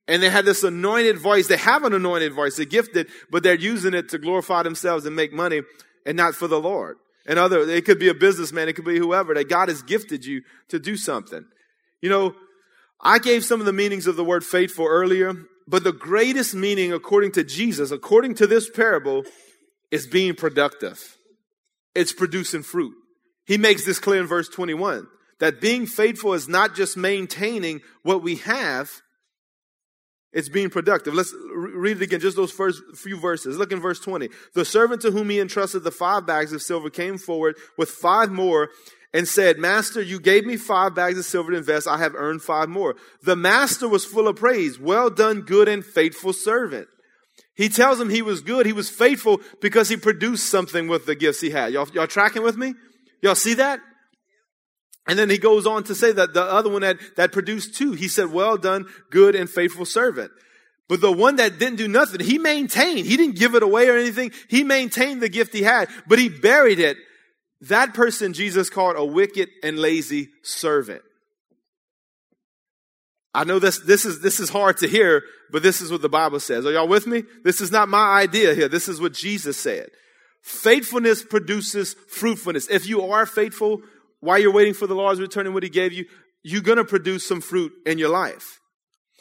[0.07, 1.47] And they had this anointed voice.
[1.47, 2.57] They have an anointed voice.
[2.57, 5.61] They're gifted, but they're using it to glorify themselves and make money
[6.05, 6.97] and not for the Lord.
[7.25, 8.69] And other, it could be a businessman.
[8.69, 11.43] It could be whoever that God has gifted you to do something.
[12.01, 12.35] You know,
[13.01, 15.33] I gave some of the meanings of the word faithful earlier,
[15.67, 19.23] but the greatest meaning according to Jesus, according to this parable,
[19.89, 21.17] is being productive
[21.95, 22.93] it's producing fruit.
[23.47, 25.07] He makes this clear in verse 21
[25.39, 28.91] that being faithful is not just maintaining what we have,
[30.35, 31.13] it's being productive.
[31.13, 33.57] Let's read it again, just those first few verses.
[33.57, 34.29] Look in verse 20.
[34.53, 38.29] The servant to whom he entrusted the five bags of silver came forward with five
[38.29, 38.69] more
[39.13, 41.87] and said, Master, you gave me five bags of silver to invest.
[41.87, 42.97] I have earned five more.
[43.23, 44.77] The master was full of praise.
[44.77, 46.89] Well done, good and faithful servant.
[47.55, 48.65] He tells him he was good.
[48.65, 51.71] He was faithful because he produced something with the gifts he had.
[51.71, 52.73] Y'all, y'all tracking with me?
[53.21, 53.79] Y'all see that?
[55.07, 57.91] And then he goes on to say that the other one that, that produced two,
[57.91, 60.31] he said, well done, good and faithful servant.
[60.87, 63.05] But the one that didn't do nothing, he maintained.
[63.05, 64.31] He didn't give it away or anything.
[64.49, 66.97] He maintained the gift he had, but he buried it.
[67.61, 71.01] That person Jesus called a wicked and lazy servant.
[73.33, 76.09] I know this, this is, this is hard to hear, but this is what the
[76.09, 76.65] Bible says.
[76.65, 77.23] Are y'all with me?
[77.43, 78.69] This is not my idea here.
[78.69, 79.89] This is what Jesus said.
[80.41, 82.69] Faithfulness produces fruitfulness.
[82.69, 83.81] If you are faithful
[84.25, 86.05] while you're waiting for the Lord's return and what he gave you,
[86.43, 88.59] you're going to produce some fruit in your life.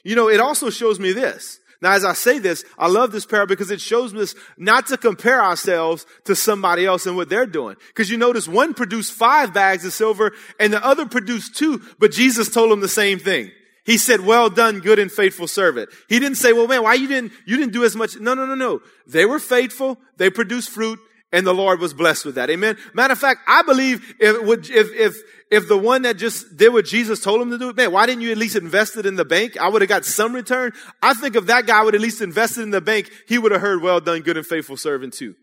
[0.03, 1.59] You know, it also shows me this.
[1.81, 4.97] Now, as I say this, I love this parable because it shows us not to
[4.97, 7.77] compare ourselves to somebody else and what they're doing.
[7.89, 12.11] Because you notice one produced five bags of silver and the other produced two, but
[12.13, 13.51] Jesus told them the same thing.
[13.85, 15.91] He said, well done, good and faithful servant.
[16.09, 18.19] He didn't say, well, man, why you didn't, you didn't do as much.
[18.19, 18.81] No, no, no, no.
[19.07, 19.99] They were faithful.
[20.17, 20.99] They produced fruit
[21.35, 22.49] and the Lord was blessed with that.
[22.49, 22.79] Amen.
[22.95, 25.17] Matter of fact, I believe if, if, if,
[25.51, 28.23] if the one that just did what Jesus told him to do, man, why didn't
[28.23, 29.61] you at least invest it in the bank?
[29.61, 30.73] I would have got some return.
[31.03, 33.61] I think if that guy would at least invested in the bank, he would have
[33.61, 35.35] heard, well done, good and faithful servant too.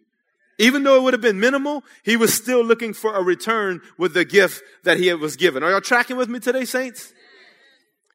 [0.57, 4.13] Even though it would have been minimal, he was still looking for a return with
[4.13, 5.61] the gift that he was given.
[5.61, 7.11] Are y'all tracking with me today, saints?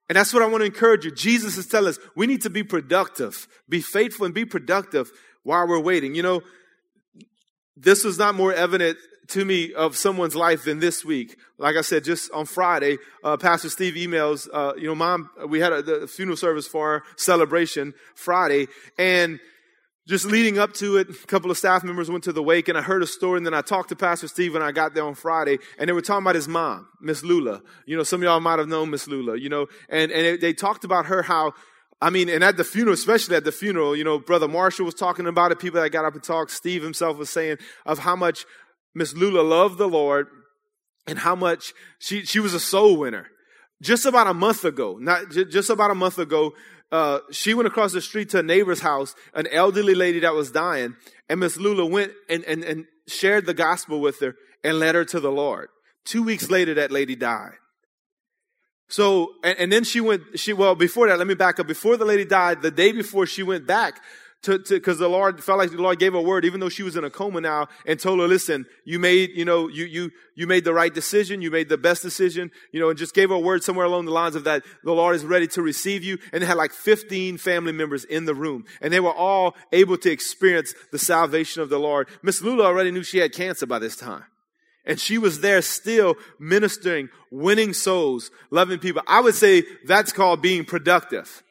[0.08, 1.10] And that's what I want to encourage you.
[1.10, 5.10] Jesus is telling us we need to be productive, be faithful and be productive
[5.42, 6.14] while we're waiting.
[6.14, 6.42] You know,
[7.76, 11.36] this was not more evident to me of someone's life than this week.
[11.58, 15.60] Like I said, just on Friday, uh, Pastor Steve emails, uh, you know, mom, we
[15.60, 19.40] had a the funeral service for our celebration Friday and
[20.06, 22.78] just leading up to it, a couple of staff members went to the wake and
[22.78, 25.04] I heard a story and then I talked to Pastor Steve when I got there
[25.04, 27.60] on Friday and they were talking about his mom, Miss Lula.
[27.86, 30.52] You know, some of y'all might have known Miss Lula, you know, and, and they
[30.52, 31.54] talked about her how,
[32.00, 34.94] I mean, and at the funeral, especially at the funeral, you know, Brother Marshall was
[34.94, 35.59] talking about it.
[35.59, 37.56] People that got up and talked, Steve himself was saying
[37.87, 38.44] of how much
[38.94, 40.26] Miss Lula loved the Lord
[41.06, 43.28] and how much she, she was a soul winner.
[43.82, 46.52] Just about a month ago, not just about a month ago,
[46.92, 50.50] uh, she went across the street to a neighbor's house, an elderly lady that was
[50.50, 50.96] dying,
[51.28, 55.04] and Miss Lula went and, and, and shared the gospel with her and led her
[55.06, 55.68] to the Lord.
[56.04, 57.54] Two weeks later, that lady died.
[58.88, 61.66] So, and, and then she went, she, well, before that, let me back up.
[61.66, 64.01] Before the lady died, the day before she went back,
[64.42, 66.68] to, to, cause the Lord felt like the Lord gave her a word, even though
[66.68, 69.87] she was in a coma now and told her, listen, you made, you know, you,
[69.87, 71.42] you, you made the right decision.
[71.42, 74.05] You made the best decision, you know, and just gave her a word somewhere along
[74.05, 74.62] the lines of that.
[74.85, 76.18] The Lord is ready to receive you.
[76.33, 80.12] And had like 15 family members in the room and they were all able to
[80.12, 82.09] experience the salvation of the Lord.
[82.22, 84.25] Miss Lula already knew she had cancer by this time.
[84.87, 89.03] And she was there still ministering, winning souls, loving people.
[89.07, 91.42] I would say that's called being productive.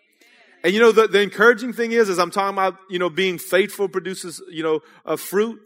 [0.63, 3.38] And you know, the, the encouraging thing is, as I'm talking about, you know, being
[3.38, 5.62] faithful produces, you know, a fruit,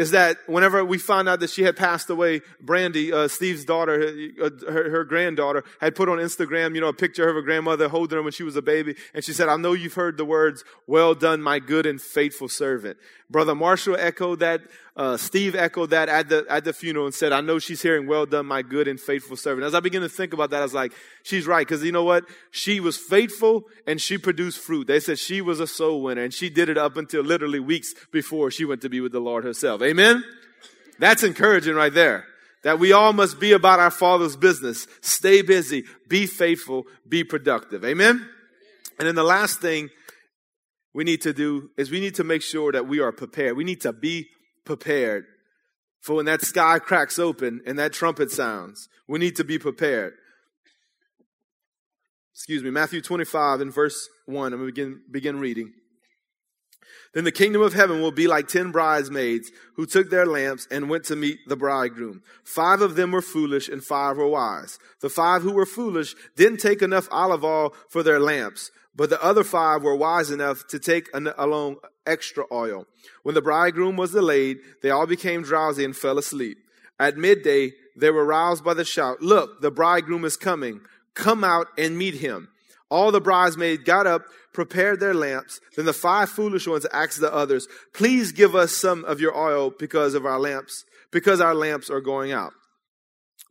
[0.00, 4.14] is that whenever we found out that she had passed away, Brandy, uh, Steve's daughter,
[4.42, 7.86] uh, her, her, granddaughter, had put on Instagram, you know, a picture of her grandmother
[7.86, 8.94] holding her when she was a baby.
[9.12, 12.48] And she said, I know you've heard the words, well done, my good and faithful
[12.48, 12.96] servant.
[13.28, 14.62] Brother Marshall echoed that
[14.96, 18.06] uh, Steve echoed that at the, at the funeral and said, I know she's hearing,
[18.06, 19.64] well done, my good and faithful servant.
[19.64, 21.66] As I begin to think about that, I was like, she's right.
[21.66, 22.24] Cause you know what?
[22.50, 24.88] She was faithful and she produced fruit.
[24.88, 27.94] They said she was a soul winner and she did it up until literally weeks
[28.12, 29.80] before she went to be with the Lord herself.
[29.80, 30.24] Amen.
[30.98, 32.26] That's encouraging right there.
[32.62, 34.86] That we all must be about our Father's business.
[35.00, 37.84] Stay busy, be faithful, be productive.
[37.84, 38.28] Amen.
[38.98, 39.88] And then the last thing
[40.92, 43.56] we need to do is we need to make sure that we are prepared.
[43.56, 44.28] We need to be
[44.64, 45.24] prepared
[46.00, 48.88] for when that sky cracks open and that trumpet sounds.
[49.06, 50.14] We need to be prepared.
[52.34, 54.52] Excuse me, Matthew 25 and verse 1.
[54.52, 55.74] I'm going to begin, begin reading.
[57.12, 60.88] Then the kingdom of heaven will be like ten bridesmaids who took their lamps and
[60.88, 62.22] went to meet the bridegroom.
[62.44, 64.78] Five of them were foolish and five were wise.
[65.00, 69.22] The five who were foolish didn't take enough olive oil for their lamps, but the
[69.22, 71.76] other five were wise enough to take along
[72.06, 72.86] extra oil.
[73.22, 76.58] When the bridegroom was delayed, they all became drowsy and fell asleep.
[76.98, 80.80] At midday, they were roused by the shout, Look, the bridegroom is coming.
[81.14, 82.48] Come out and meet him.
[82.90, 85.60] All the bridesmaids got up, prepared their lamps.
[85.76, 89.72] Then the five foolish ones asked the others, Please give us some of your oil
[89.76, 92.52] because of our lamps, because our lamps are going out.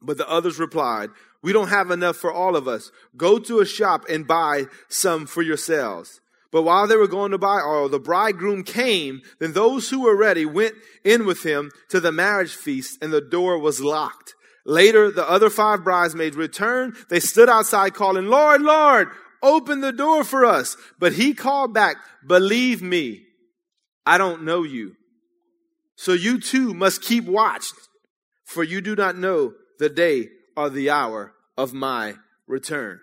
[0.02, 1.10] But the others replied,
[1.42, 2.92] We don't have enough for all of us.
[3.18, 6.22] Go to a shop and buy some for yourselves.
[6.52, 9.22] But while they were going to buy oil, the bridegroom came.
[9.40, 10.74] Then those who were ready went
[11.04, 14.34] in with him to the marriage feast, and the door was locked.
[14.66, 16.96] Later, the other five bridesmaids returned.
[17.10, 19.10] They stood outside calling, Lord, Lord,
[19.42, 20.78] open the door for us.
[21.00, 23.24] But he called back, Believe me,
[24.06, 24.96] I don't know you.
[25.96, 27.66] So you too must keep watch,
[28.46, 32.16] for you do not know the day or the hour of my
[32.48, 33.00] return.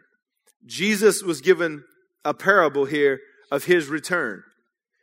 [0.64, 1.84] Jesus was given
[2.24, 3.20] a parable here
[3.50, 4.42] of his return.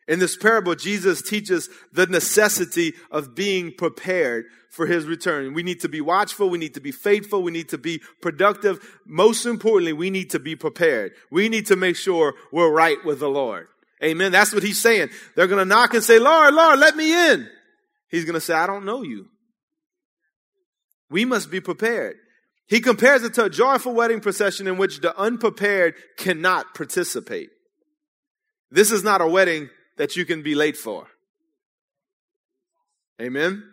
[0.08, 5.54] In this parable, Jesus teaches the necessity of being prepared for his return.
[5.54, 6.50] We need to be watchful.
[6.50, 7.44] We need to be faithful.
[7.44, 9.00] We need to be productive.
[9.06, 11.14] Most importantly, we need to be prepared.
[11.32, 13.68] We need to make sure we're right with the Lord.
[14.04, 14.32] Amen.
[14.32, 15.10] That's what he's saying.
[15.36, 17.48] They're going to knock and say, Lord, Lord, let me in.
[18.10, 19.28] He's going to say, I don't know you.
[21.10, 22.18] We must be prepared.
[22.68, 27.50] He compares it to a joyful wedding procession in which the unprepared cannot participate.
[28.72, 31.08] This is not a wedding that you can be late for.
[33.22, 33.64] Amen.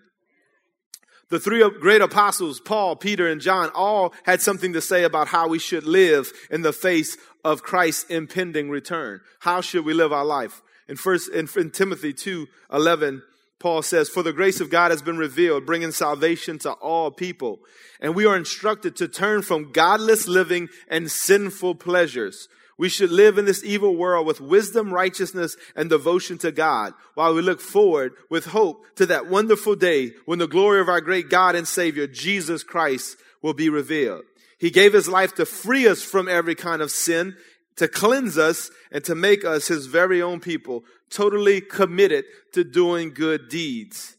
[1.30, 5.48] The three great apostles, Paul, Peter, and John, all had something to say about how
[5.48, 9.20] we should live in the face of Christ's impending return.
[9.38, 10.60] How should we live our life?
[10.88, 13.22] In first, in, in Timothy 2, 11,
[13.60, 17.60] Paul says, For the grace of God has been revealed, bringing salvation to all people.
[18.00, 22.48] And we are instructed to turn from godless living and sinful pleasures
[22.80, 27.34] we should live in this evil world with wisdom, righteousness, and devotion to God while
[27.34, 31.28] we look forward with hope to that wonderful day when the glory of our great
[31.28, 34.22] God and Savior, Jesus Christ, will be revealed.
[34.58, 37.36] He gave his life to free us from every kind of sin,
[37.76, 42.24] to cleanse us, and to make us his very own people, totally committed
[42.54, 44.16] to doing good deeds.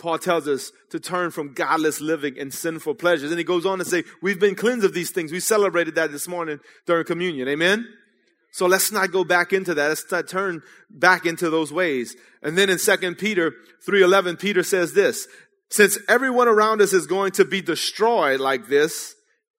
[0.00, 3.30] Paul tells us to turn from godless living and sinful pleasures.
[3.30, 5.30] And he goes on to say, we've been cleansed of these things.
[5.30, 7.46] We celebrated that this morning during communion.
[7.46, 7.86] Amen?
[8.52, 9.88] So let's not go back into that.
[9.88, 12.16] Let's not turn back into those ways.
[12.42, 13.52] And then in 2 Peter
[13.86, 15.28] 3.11, Peter says this,
[15.70, 19.14] since everyone around us is going to be destroyed like this,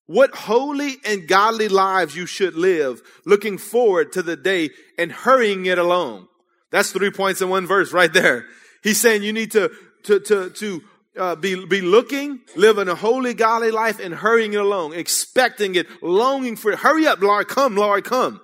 [0.07, 5.67] what holy and godly lives you should live, looking forward to the day and hurrying
[5.67, 6.27] it along.
[6.71, 8.45] That's three points in one verse right there.
[8.83, 9.71] He's saying you need to
[10.03, 10.83] to, to, to
[11.17, 15.87] uh, be, be looking, living a holy, godly life and hurrying it along, expecting it,
[16.01, 16.79] longing for it.
[16.79, 18.41] Hurry up, Lord, come, Lord, come.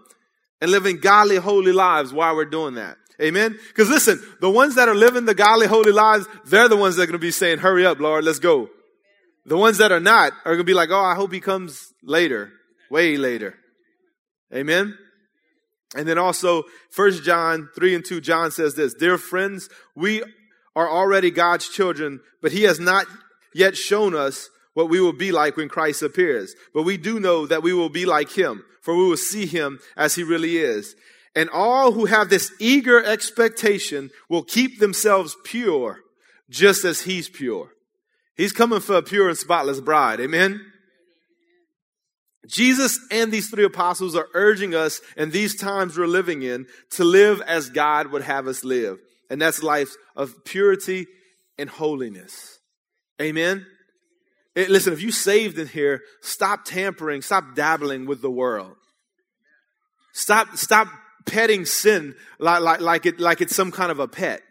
[0.60, 2.98] And living godly, holy lives while we're doing that.
[3.22, 3.58] Amen?
[3.70, 7.04] Because listen, the ones that are living the godly, holy lives, they're the ones that
[7.04, 8.70] are going to be saying, hurry up, Lord, let's go.
[9.46, 11.94] The ones that are not are going to be like, oh, I hope he comes
[12.04, 12.52] later,
[12.92, 13.56] way later.
[14.54, 14.98] Amen?
[15.96, 20.22] And then also, First John 3 and 2, John says this, Dear friends, we
[20.78, 23.08] are already God's children, but he has not
[23.52, 26.54] yet shown us what we will be like when Christ appears.
[26.72, 29.80] But we do know that we will be like him, for we will see him
[29.98, 30.96] as he really is.
[31.36, 36.02] And all who have this eager expectation will keep themselves pure,
[36.48, 37.72] just as he's pure.
[38.36, 40.20] He's coming for a pure and spotless bride.
[40.20, 40.62] Amen.
[42.46, 47.04] Jesus and these three apostles are urging us in these times we're living in to
[47.04, 49.00] live as God would have us live
[49.30, 51.08] and that's life of purity
[51.58, 52.60] and holiness.
[53.22, 53.66] Amen.
[54.56, 58.76] It, listen, if you saved in here, stop tampering, stop dabbling with the world.
[60.14, 60.88] Stop, stop
[61.28, 64.42] petting sin like, like, like it, like it's some kind of a pet.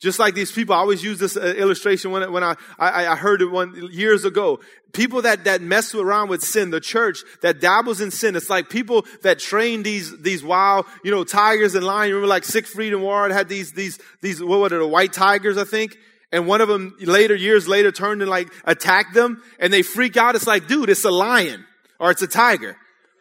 [0.00, 3.16] Just like these people, I always use this uh, illustration when, when I, I, I
[3.16, 4.60] heard it one years ago.
[4.92, 8.68] People that, that mess around with sin, the church that dabbles in sin, it's like
[8.68, 12.12] people that train these, these wild, you know, tigers and lions.
[12.12, 15.56] Remember like Siegfried and Ward had these, these, these, what were they, the white tigers,
[15.56, 15.96] I think?
[16.32, 20.16] And one of them later, years later, turned and like attacked them and they freak
[20.16, 20.34] out.
[20.34, 21.64] It's like, dude, it's a lion
[22.00, 22.76] or it's a tiger.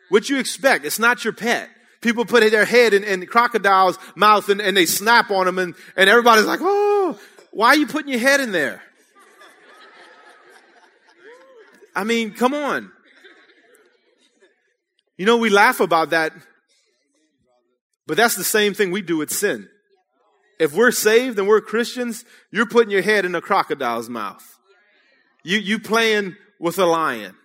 [0.09, 0.83] What you expect?
[0.83, 1.69] It's not your pet
[2.03, 5.73] people put their head in, in crocodile's mouth and, and they snap on them and,
[5.95, 7.19] and everybody's like, oh,
[7.51, 8.83] why are you putting your head in there?
[11.95, 12.91] I mean, come on.
[15.17, 16.33] You know, we laugh about that,
[18.07, 19.69] but that's the same thing we do with sin.
[20.59, 24.43] If we're saved and we're Christians, you're putting your head in a crocodile's mouth.
[25.43, 27.35] You, you playing with a lion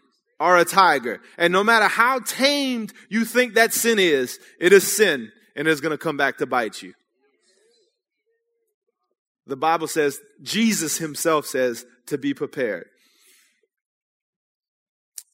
[0.40, 1.20] or a tiger.
[1.36, 5.80] And no matter how tamed you think that sin is, it is sin and it's
[5.80, 6.94] going to come back to bite you.
[9.46, 12.86] The Bible says, Jesus himself says to be prepared.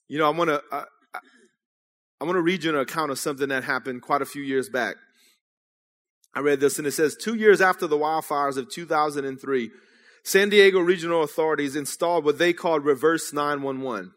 [0.09, 0.85] You know, I want to, I,
[2.21, 4.69] I want to read you an account of something that happened quite a few years
[4.69, 4.97] back.
[6.35, 9.71] I read this and it says, two years after the wildfires of 2003,
[10.25, 14.13] San Diego regional authorities installed what they called reverse 911.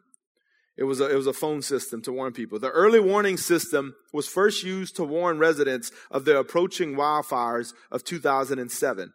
[0.77, 2.59] It was, a, it was a phone system to warn people.
[2.59, 8.03] The early warning system was first used to warn residents of the approaching wildfires of
[8.03, 9.11] 2007.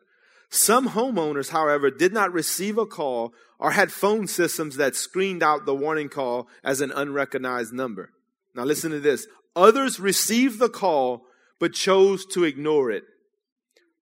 [0.51, 5.65] Some homeowners, however, did not receive a call or had phone systems that screened out
[5.65, 8.11] the warning call as an unrecognized number.
[8.55, 9.29] Now listen to this.
[9.55, 11.23] Others received the call
[11.61, 13.05] but chose to ignore it.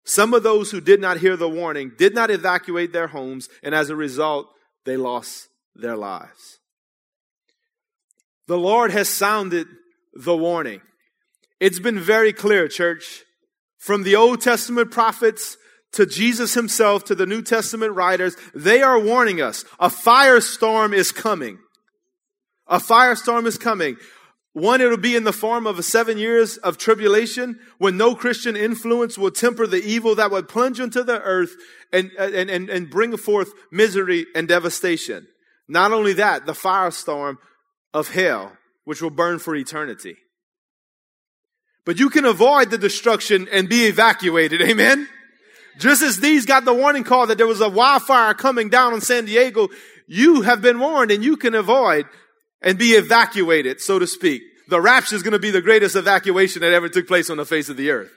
[0.02, 3.74] Some of those who did not hear the warning did not evacuate their homes and
[3.74, 4.46] as a result,
[4.86, 6.59] they lost their lives.
[8.50, 9.68] The Lord has sounded
[10.12, 10.80] the warning.
[11.60, 13.22] It's been very clear, church,
[13.78, 15.56] from the Old Testament prophets
[15.92, 18.36] to Jesus himself to the New Testament writers.
[18.52, 21.60] They are warning us a firestorm is coming.
[22.66, 23.98] A firestorm is coming.
[24.52, 28.56] One, it'll be in the form of a seven years of tribulation when no Christian
[28.56, 31.54] influence will temper the evil that would plunge into the earth
[31.92, 35.28] and, and, and, and bring forth misery and devastation.
[35.68, 37.36] Not only that, the firestorm
[37.92, 38.52] of hell,
[38.84, 40.16] which will burn for eternity.
[41.84, 44.62] But you can avoid the destruction and be evacuated.
[44.62, 45.08] Amen.
[45.78, 49.00] Just as these got the warning call that there was a wildfire coming down on
[49.00, 49.68] San Diego,
[50.06, 52.06] you have been warned and you can avoid
[52.60, 54.42] and be evacuated, so to speak.
[54.68, 57.46] The rapture is going to be the greatest evacuation that ever took place on the
[57.46, 58.12] face of the earth.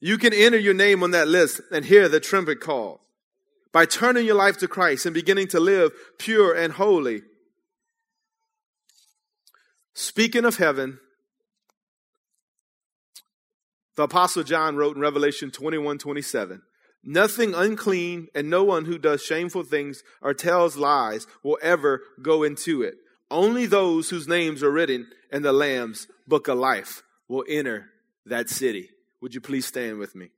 [0.00, 3.00] You can enter your name on that list and hear the trumpet call
[3.72, 7.22] by turning your life to Christ and beginning to live pure and holy.
[9.98, 10.98] Speaking of heaven,
[13.96, 16.60] the Apostle John wrote in Revelation 21 27,
[17.02, 22.42] Nothing unclean and no one who does shameful things or tells lies will ever go
[22.42, 22.96] into it.
[23.30, 27.86] Only those whose names are written in the Lamb's book of life will enter
[28.26, 28.90] that city.
[29.22, 30.28] Would you please stand with me?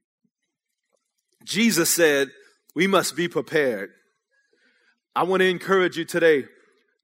[1.43, 2.31] Jesus said,
[2.77, 3.91] We must be prepared.
[5.17, 6.45] I want to encourage you today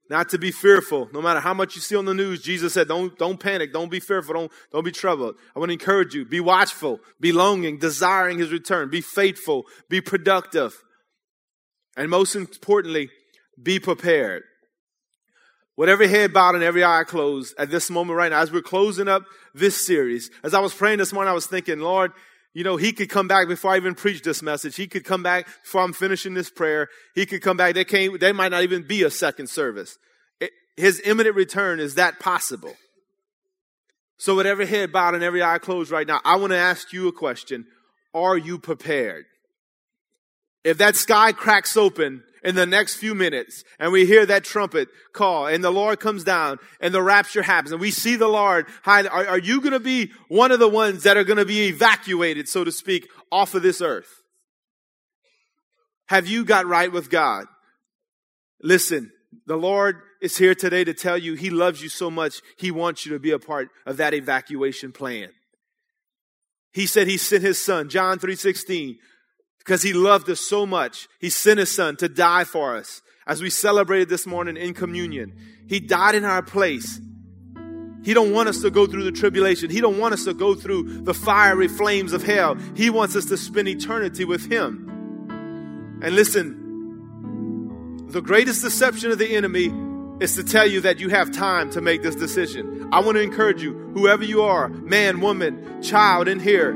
[0.09, 1.09] not to be fearful.
[1.13, 3.73] No matter how much you see on the news, Jesus said, don't, don't panic.
[3.73, 4.33] Don't be fearful.
[4.33, 5.35] Don't, don't be troubled.
[5.55, 6.25] I want to encourage you.
[6.25, 8.89] Be watchful, be longing, desiring his return.
[8.89, 10.75] Be faithful, be productive.
[11.97, 13.09] And most importantly,
[13.61, 14.43] be prepared.
[15.75, 19.07] Whatever head bowed and every eye closed at this moment right now, as we're closing
[19.07, 22.11] up this series, as I was praying this morning, I was thinking, Lord,
[22.55, 24.77] you know, he could come back before I even preach this message.
[24.77, 26.87] He could come back before I'm finishing this prayer.
[27.13, 27.75] He could come back.
[27.75, 29.97] There came, there might not even be a second service.
[30.39, 32.73] It, his imminent return is that possible.
[34.17, 36.93] So with every head bowed and every eye closed right now, I want to ask
[36.93, 37.65] you a question.
[38.13, 39.25] Are you prepared?
[40.63, 44.87] If that sky cracks open in the next few minutes and we hear that trumpet
[45.13, 48.67] call and the Lord comes down and the rapture happens and we see the Lord,
[48.85, 51.67] are, are you going to be one of the ones that are going to be
[51.67, 54.21] evacuated, so to speak, off of this earth?
[56.07, 57.47] Have you got right with God?
[58.61, 59.11] Listen,
[59.47, 63.05] the Lord is here today to tell you He loves you so much, He wants
[63.05, 65.29] you to be a part of that evacuation plan.
[66.73, 68.97] He said He sent His Son, John 3 16,
[69.65, 71.07] because he loved us so much.
[71.19, 73.01] He sent his son to die for us.
[73.25, 75.33] As we celebrated this morning in communion,
[75.67, 77.01] he died in our place.
[78.03, 79.71] He don't want us to go through the tribulation.
[79.71, 82.55] He don't want us to go through the fiery flames of hell.
[82.75, 85.99] He wants us to spend eternity with him.
[86.03, 89.73] And listen, the greatest deception of the enemy
[90.23, 92.87] is to tell you that you have time to make this decision.
[92.93, 96.75] I want to encourage you, whoever you are, man, woman, child in here,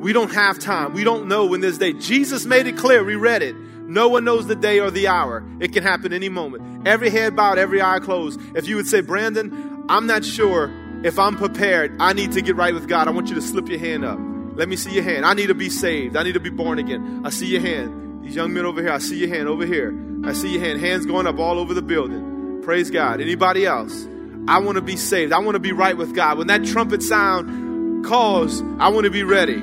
[0.00, 0.94] we don't have time.
[0.94, 1.92] We don't know when this day.
[1.92, 3.04] Jesus made it clear.
[3.04, 3.54] We read it.
[3.86, 5.44] No one knows the day or the hour.
[5.60, 6.86] It can happen any moment.
[6.86, 8.40] Every head bowed, every eye closed.
[8.56, 10.72] If you would say, Brandon, I'm not sure
[11.04, 11.96] if I'm prepared.
[12.00, 13.08] I need to get right with God.
[13.08, 14.18] I want you to slip your hand up.
[14.54, 15.26] Let me see your hand.
[15.26, 16.16] I need to be saved.
[16.16, 17.22] I need to be born again.
[17.24, 18.24] I see your hand.
[18.24, 19.92] These young men over here, I see your hand over here.
[20.24, 20.80] I see your hand.
[20.80, 22.62] Hands going up all over the building.
[22.62, 23.20] Praise God.
[23.20, 24.06] Anybody else?
[24.48, 25.32] I want to be saved.
[25.32, 26.38] I want to be right with God.
[26.38, 29.60] When that trumpet sound calls, I want to be ready.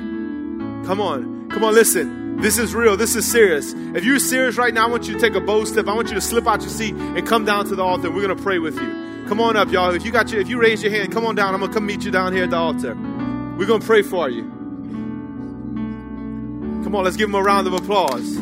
[0.86, 1.48] Come on.
[1.50, 2.40] Come on, listen.
[2.40, 2.96] This is real.
[2.96, 3.72] This is serious.
[3.72, 5.88] If you're serious right now, I want you to take a bold step.
[5.88, 8.10] I want you to slip out your seat and come down to the altar.
[8.10, 9.24] We're going to pray with you.
[9.26, 9.90] Come on up, y'all.
[9.92, 11.52] If you got your, if you raise your hand, come on down.
[11.52, 12.94] I'm going to come meet you down here at the altar.
[12.94, 14.42] We're going to pray for you.
[16.84, 18.36] Come on, let's give them a round of applause.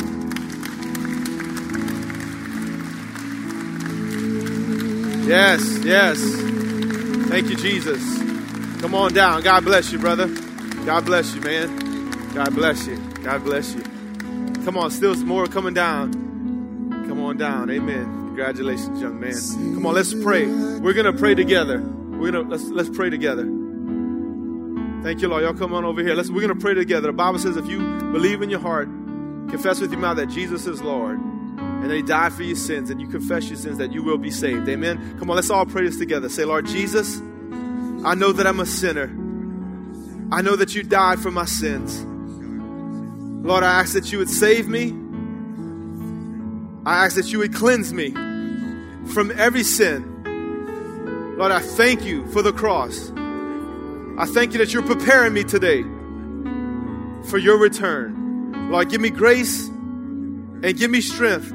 [5.26, 6.18] Yes, yes.
[7.28, 8.01] Thank you, Jesus.
[8.80, 9.43] Come on down.
[9.43, 10.28] God bless you, brother.
[10.84, 11.86] God bless you, man.
[12.37, 12.99] God bless you.
[13.22, 13.80] God bless you.
[14.62, 16.12] Come on, still some more coming down.
[17.09, 17.70] Come on down.
[17.70, 18.05] Amen.
[18.26, 19.32] Congratulations, young man.
[19.72, 20.45] Come on, let's pray.
[20.45, 21.80] We're gonna pray together.
[21.80, 23.45] We're gonna let's let's pray together.
[25.03, 25.45] Thank you, Lord.
[25.45, 26.14] Y'all come on over here.
[26.14, 27.07] Let's we're gonna pray together.
[27.07, 27.78] The Bible says if you
[28.12, 28.87] believe in your heart,
[29.49, 32.91] confess with your mouth that Jesus is Lord, and that He died for your sins,
[32.91, 34.68] and you confess your sins, that you will be saved.
[34.68, 35.16] Amen.
[35.18, 36.28] Come on, let's all pray this together.
[36.28, 37.16] Say, Lord Jesus,
[38.05, 39.07] I know that I'm a sinner.
[40.30, 42.05] I know that you died for my sins.
[43.47, 44.92] Lord, I ask that you would save me.
[46.84, 48.11] I ask that you would cleanse me
[49.12, 51.36] from every sin.
[51.38, 53.12] Lord, I thank you for the cross.
[54.18, 55.82] I thank you that you're preparing me today
[57.30, 58.70] for your return.
[58.72, 61.51] Lord, give me grace and give me strength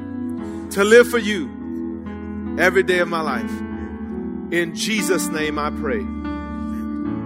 [0.74, 3.52] to live for you every day of my life.
[4.50, 6.00] In Jesus' name I pray.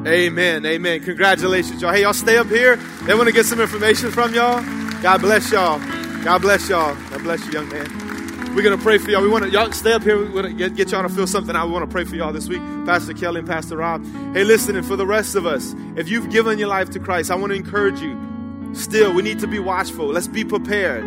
[0.07, 0.65] Amen.
[0.65, 1.01] Amen.
[1.01, 1.93] Congratulations, y'all.
[1.93, 2.77] Hey, y'all stay up here.
[2.77, 4.63] They want to get some information from y'all.
[5.03, 5.81] God bless y'all.
[6.23, 6.95] God bless y'all.
[7.11, 8.55] God bless you, young man.
[8.55, 9.21] We're gonna pray for y'all.
[9.21, 10.17] We want to y'all stay up here.
[10.17, 11.67] We want to get, get y'all to feel something out.
[11.67, 14.05] We want to pray for y'all this week, Pastor Kelly and Pastor Rob.
[14.33, 17.31] Hey, listen, and for the rest of us, if you've given your life to Christ,
[17.31, 18.19] I want to encourage you.
[18.75, 20.07] Still, we need to be watchful.
[20.07, 21.05] Let's be prepared.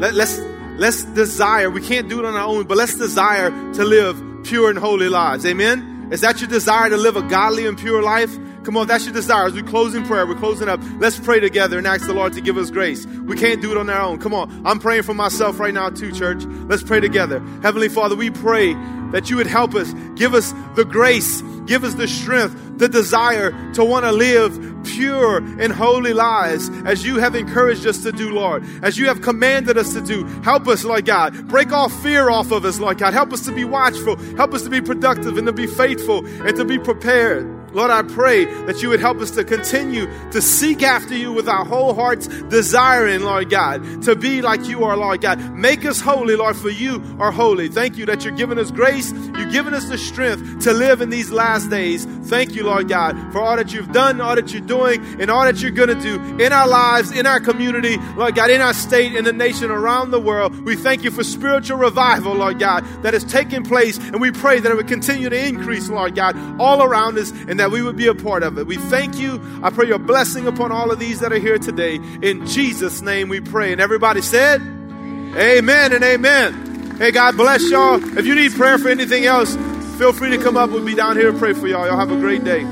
[0.00, 0.40] Let, let's
[0.76, 1.70] let's desire.
[1.70, 5.08] We can't do it on our own, but let's desire to live pure and holy
[5.08, 5.46] lives.
[5.46, 5.91] Amen.
[6.12, 8.38] Is that your desire to live a godly and pure life?
[8.64, 9.46] Come on, that's your desire.
[9.46, 10.80] As we close in prayer, we're closing up.
[10.98, 13.06] Let's pray together and ask the Lord to give us grace.
[13.06, 14.18] We can't do it on our own.
[14.18, 16.44] Come on, I'm praying for myself right now, too, church.
[16.44, 17.40] Let's pray together.
[17.62, 18.74] Heavenly Father, we pray
[19.12, 23.50] that you would help us, give us the grace, give us the strength, the desire
[23.74, 28.32] to want to live pure and holy lives as you have encouraged us to do,
[28.32, 30.24] Lord, as you have commanded us to do.
[30.42, 31.48] Help us, Lord God.
[31.48, 33.12] Break all fear off of us, Lord God.
[33.12, 34.16] Help us to be watchful.
[34.36, 37.61] Help us to be productive and to be faithful and to be prepared.
[37.72, 41.48] Lord, I pray that you would help us to continue to seek after you with
[41.48, 45.40] our whole hearts, desiring, Lord God, to be like you are, Lord God.
[45.54, 47.68] Make us holy, Lord, for you are holy.
[47.68, 49.12] Thank you that you're giving us grace.
[49.12, 52.04] You're giving us the strength to live in these last days.
[52.04, 55.44] Thank you, Lord God, for all that you've done, all that you're doing, and all
[55.44, 58.74] that you're going to do in our lives, in our community, Lord God, in our
[58.74, 60.64] state, in the nation, around the world.
[60.64, 64.60] We thank you for spiritual revival, Lord God, that is taking place, and we pray
[64.60, 67.94] that it would continue to increase, Lord God, all around us, and that we would
[67.94, 68.66] be a part of it.
[68.66, 69.40] We thank you.
[69.62, 72.00] I pray your blessing upon all of these that are here today.
[72.20, 73.70] In Jesus' name we pray.
[73.70, 76.96] And everybody said, Amen and amen.
[76.98, 78.02] Hey, God bless y'all.
[78.18, 79.54] If you need prayer for anything else,
[79.96, 80.70] feel free to come up.
[80.70, 81.86] We'll be down here to pray for y'all.
[81.86, 82.66] Y'all have a great day.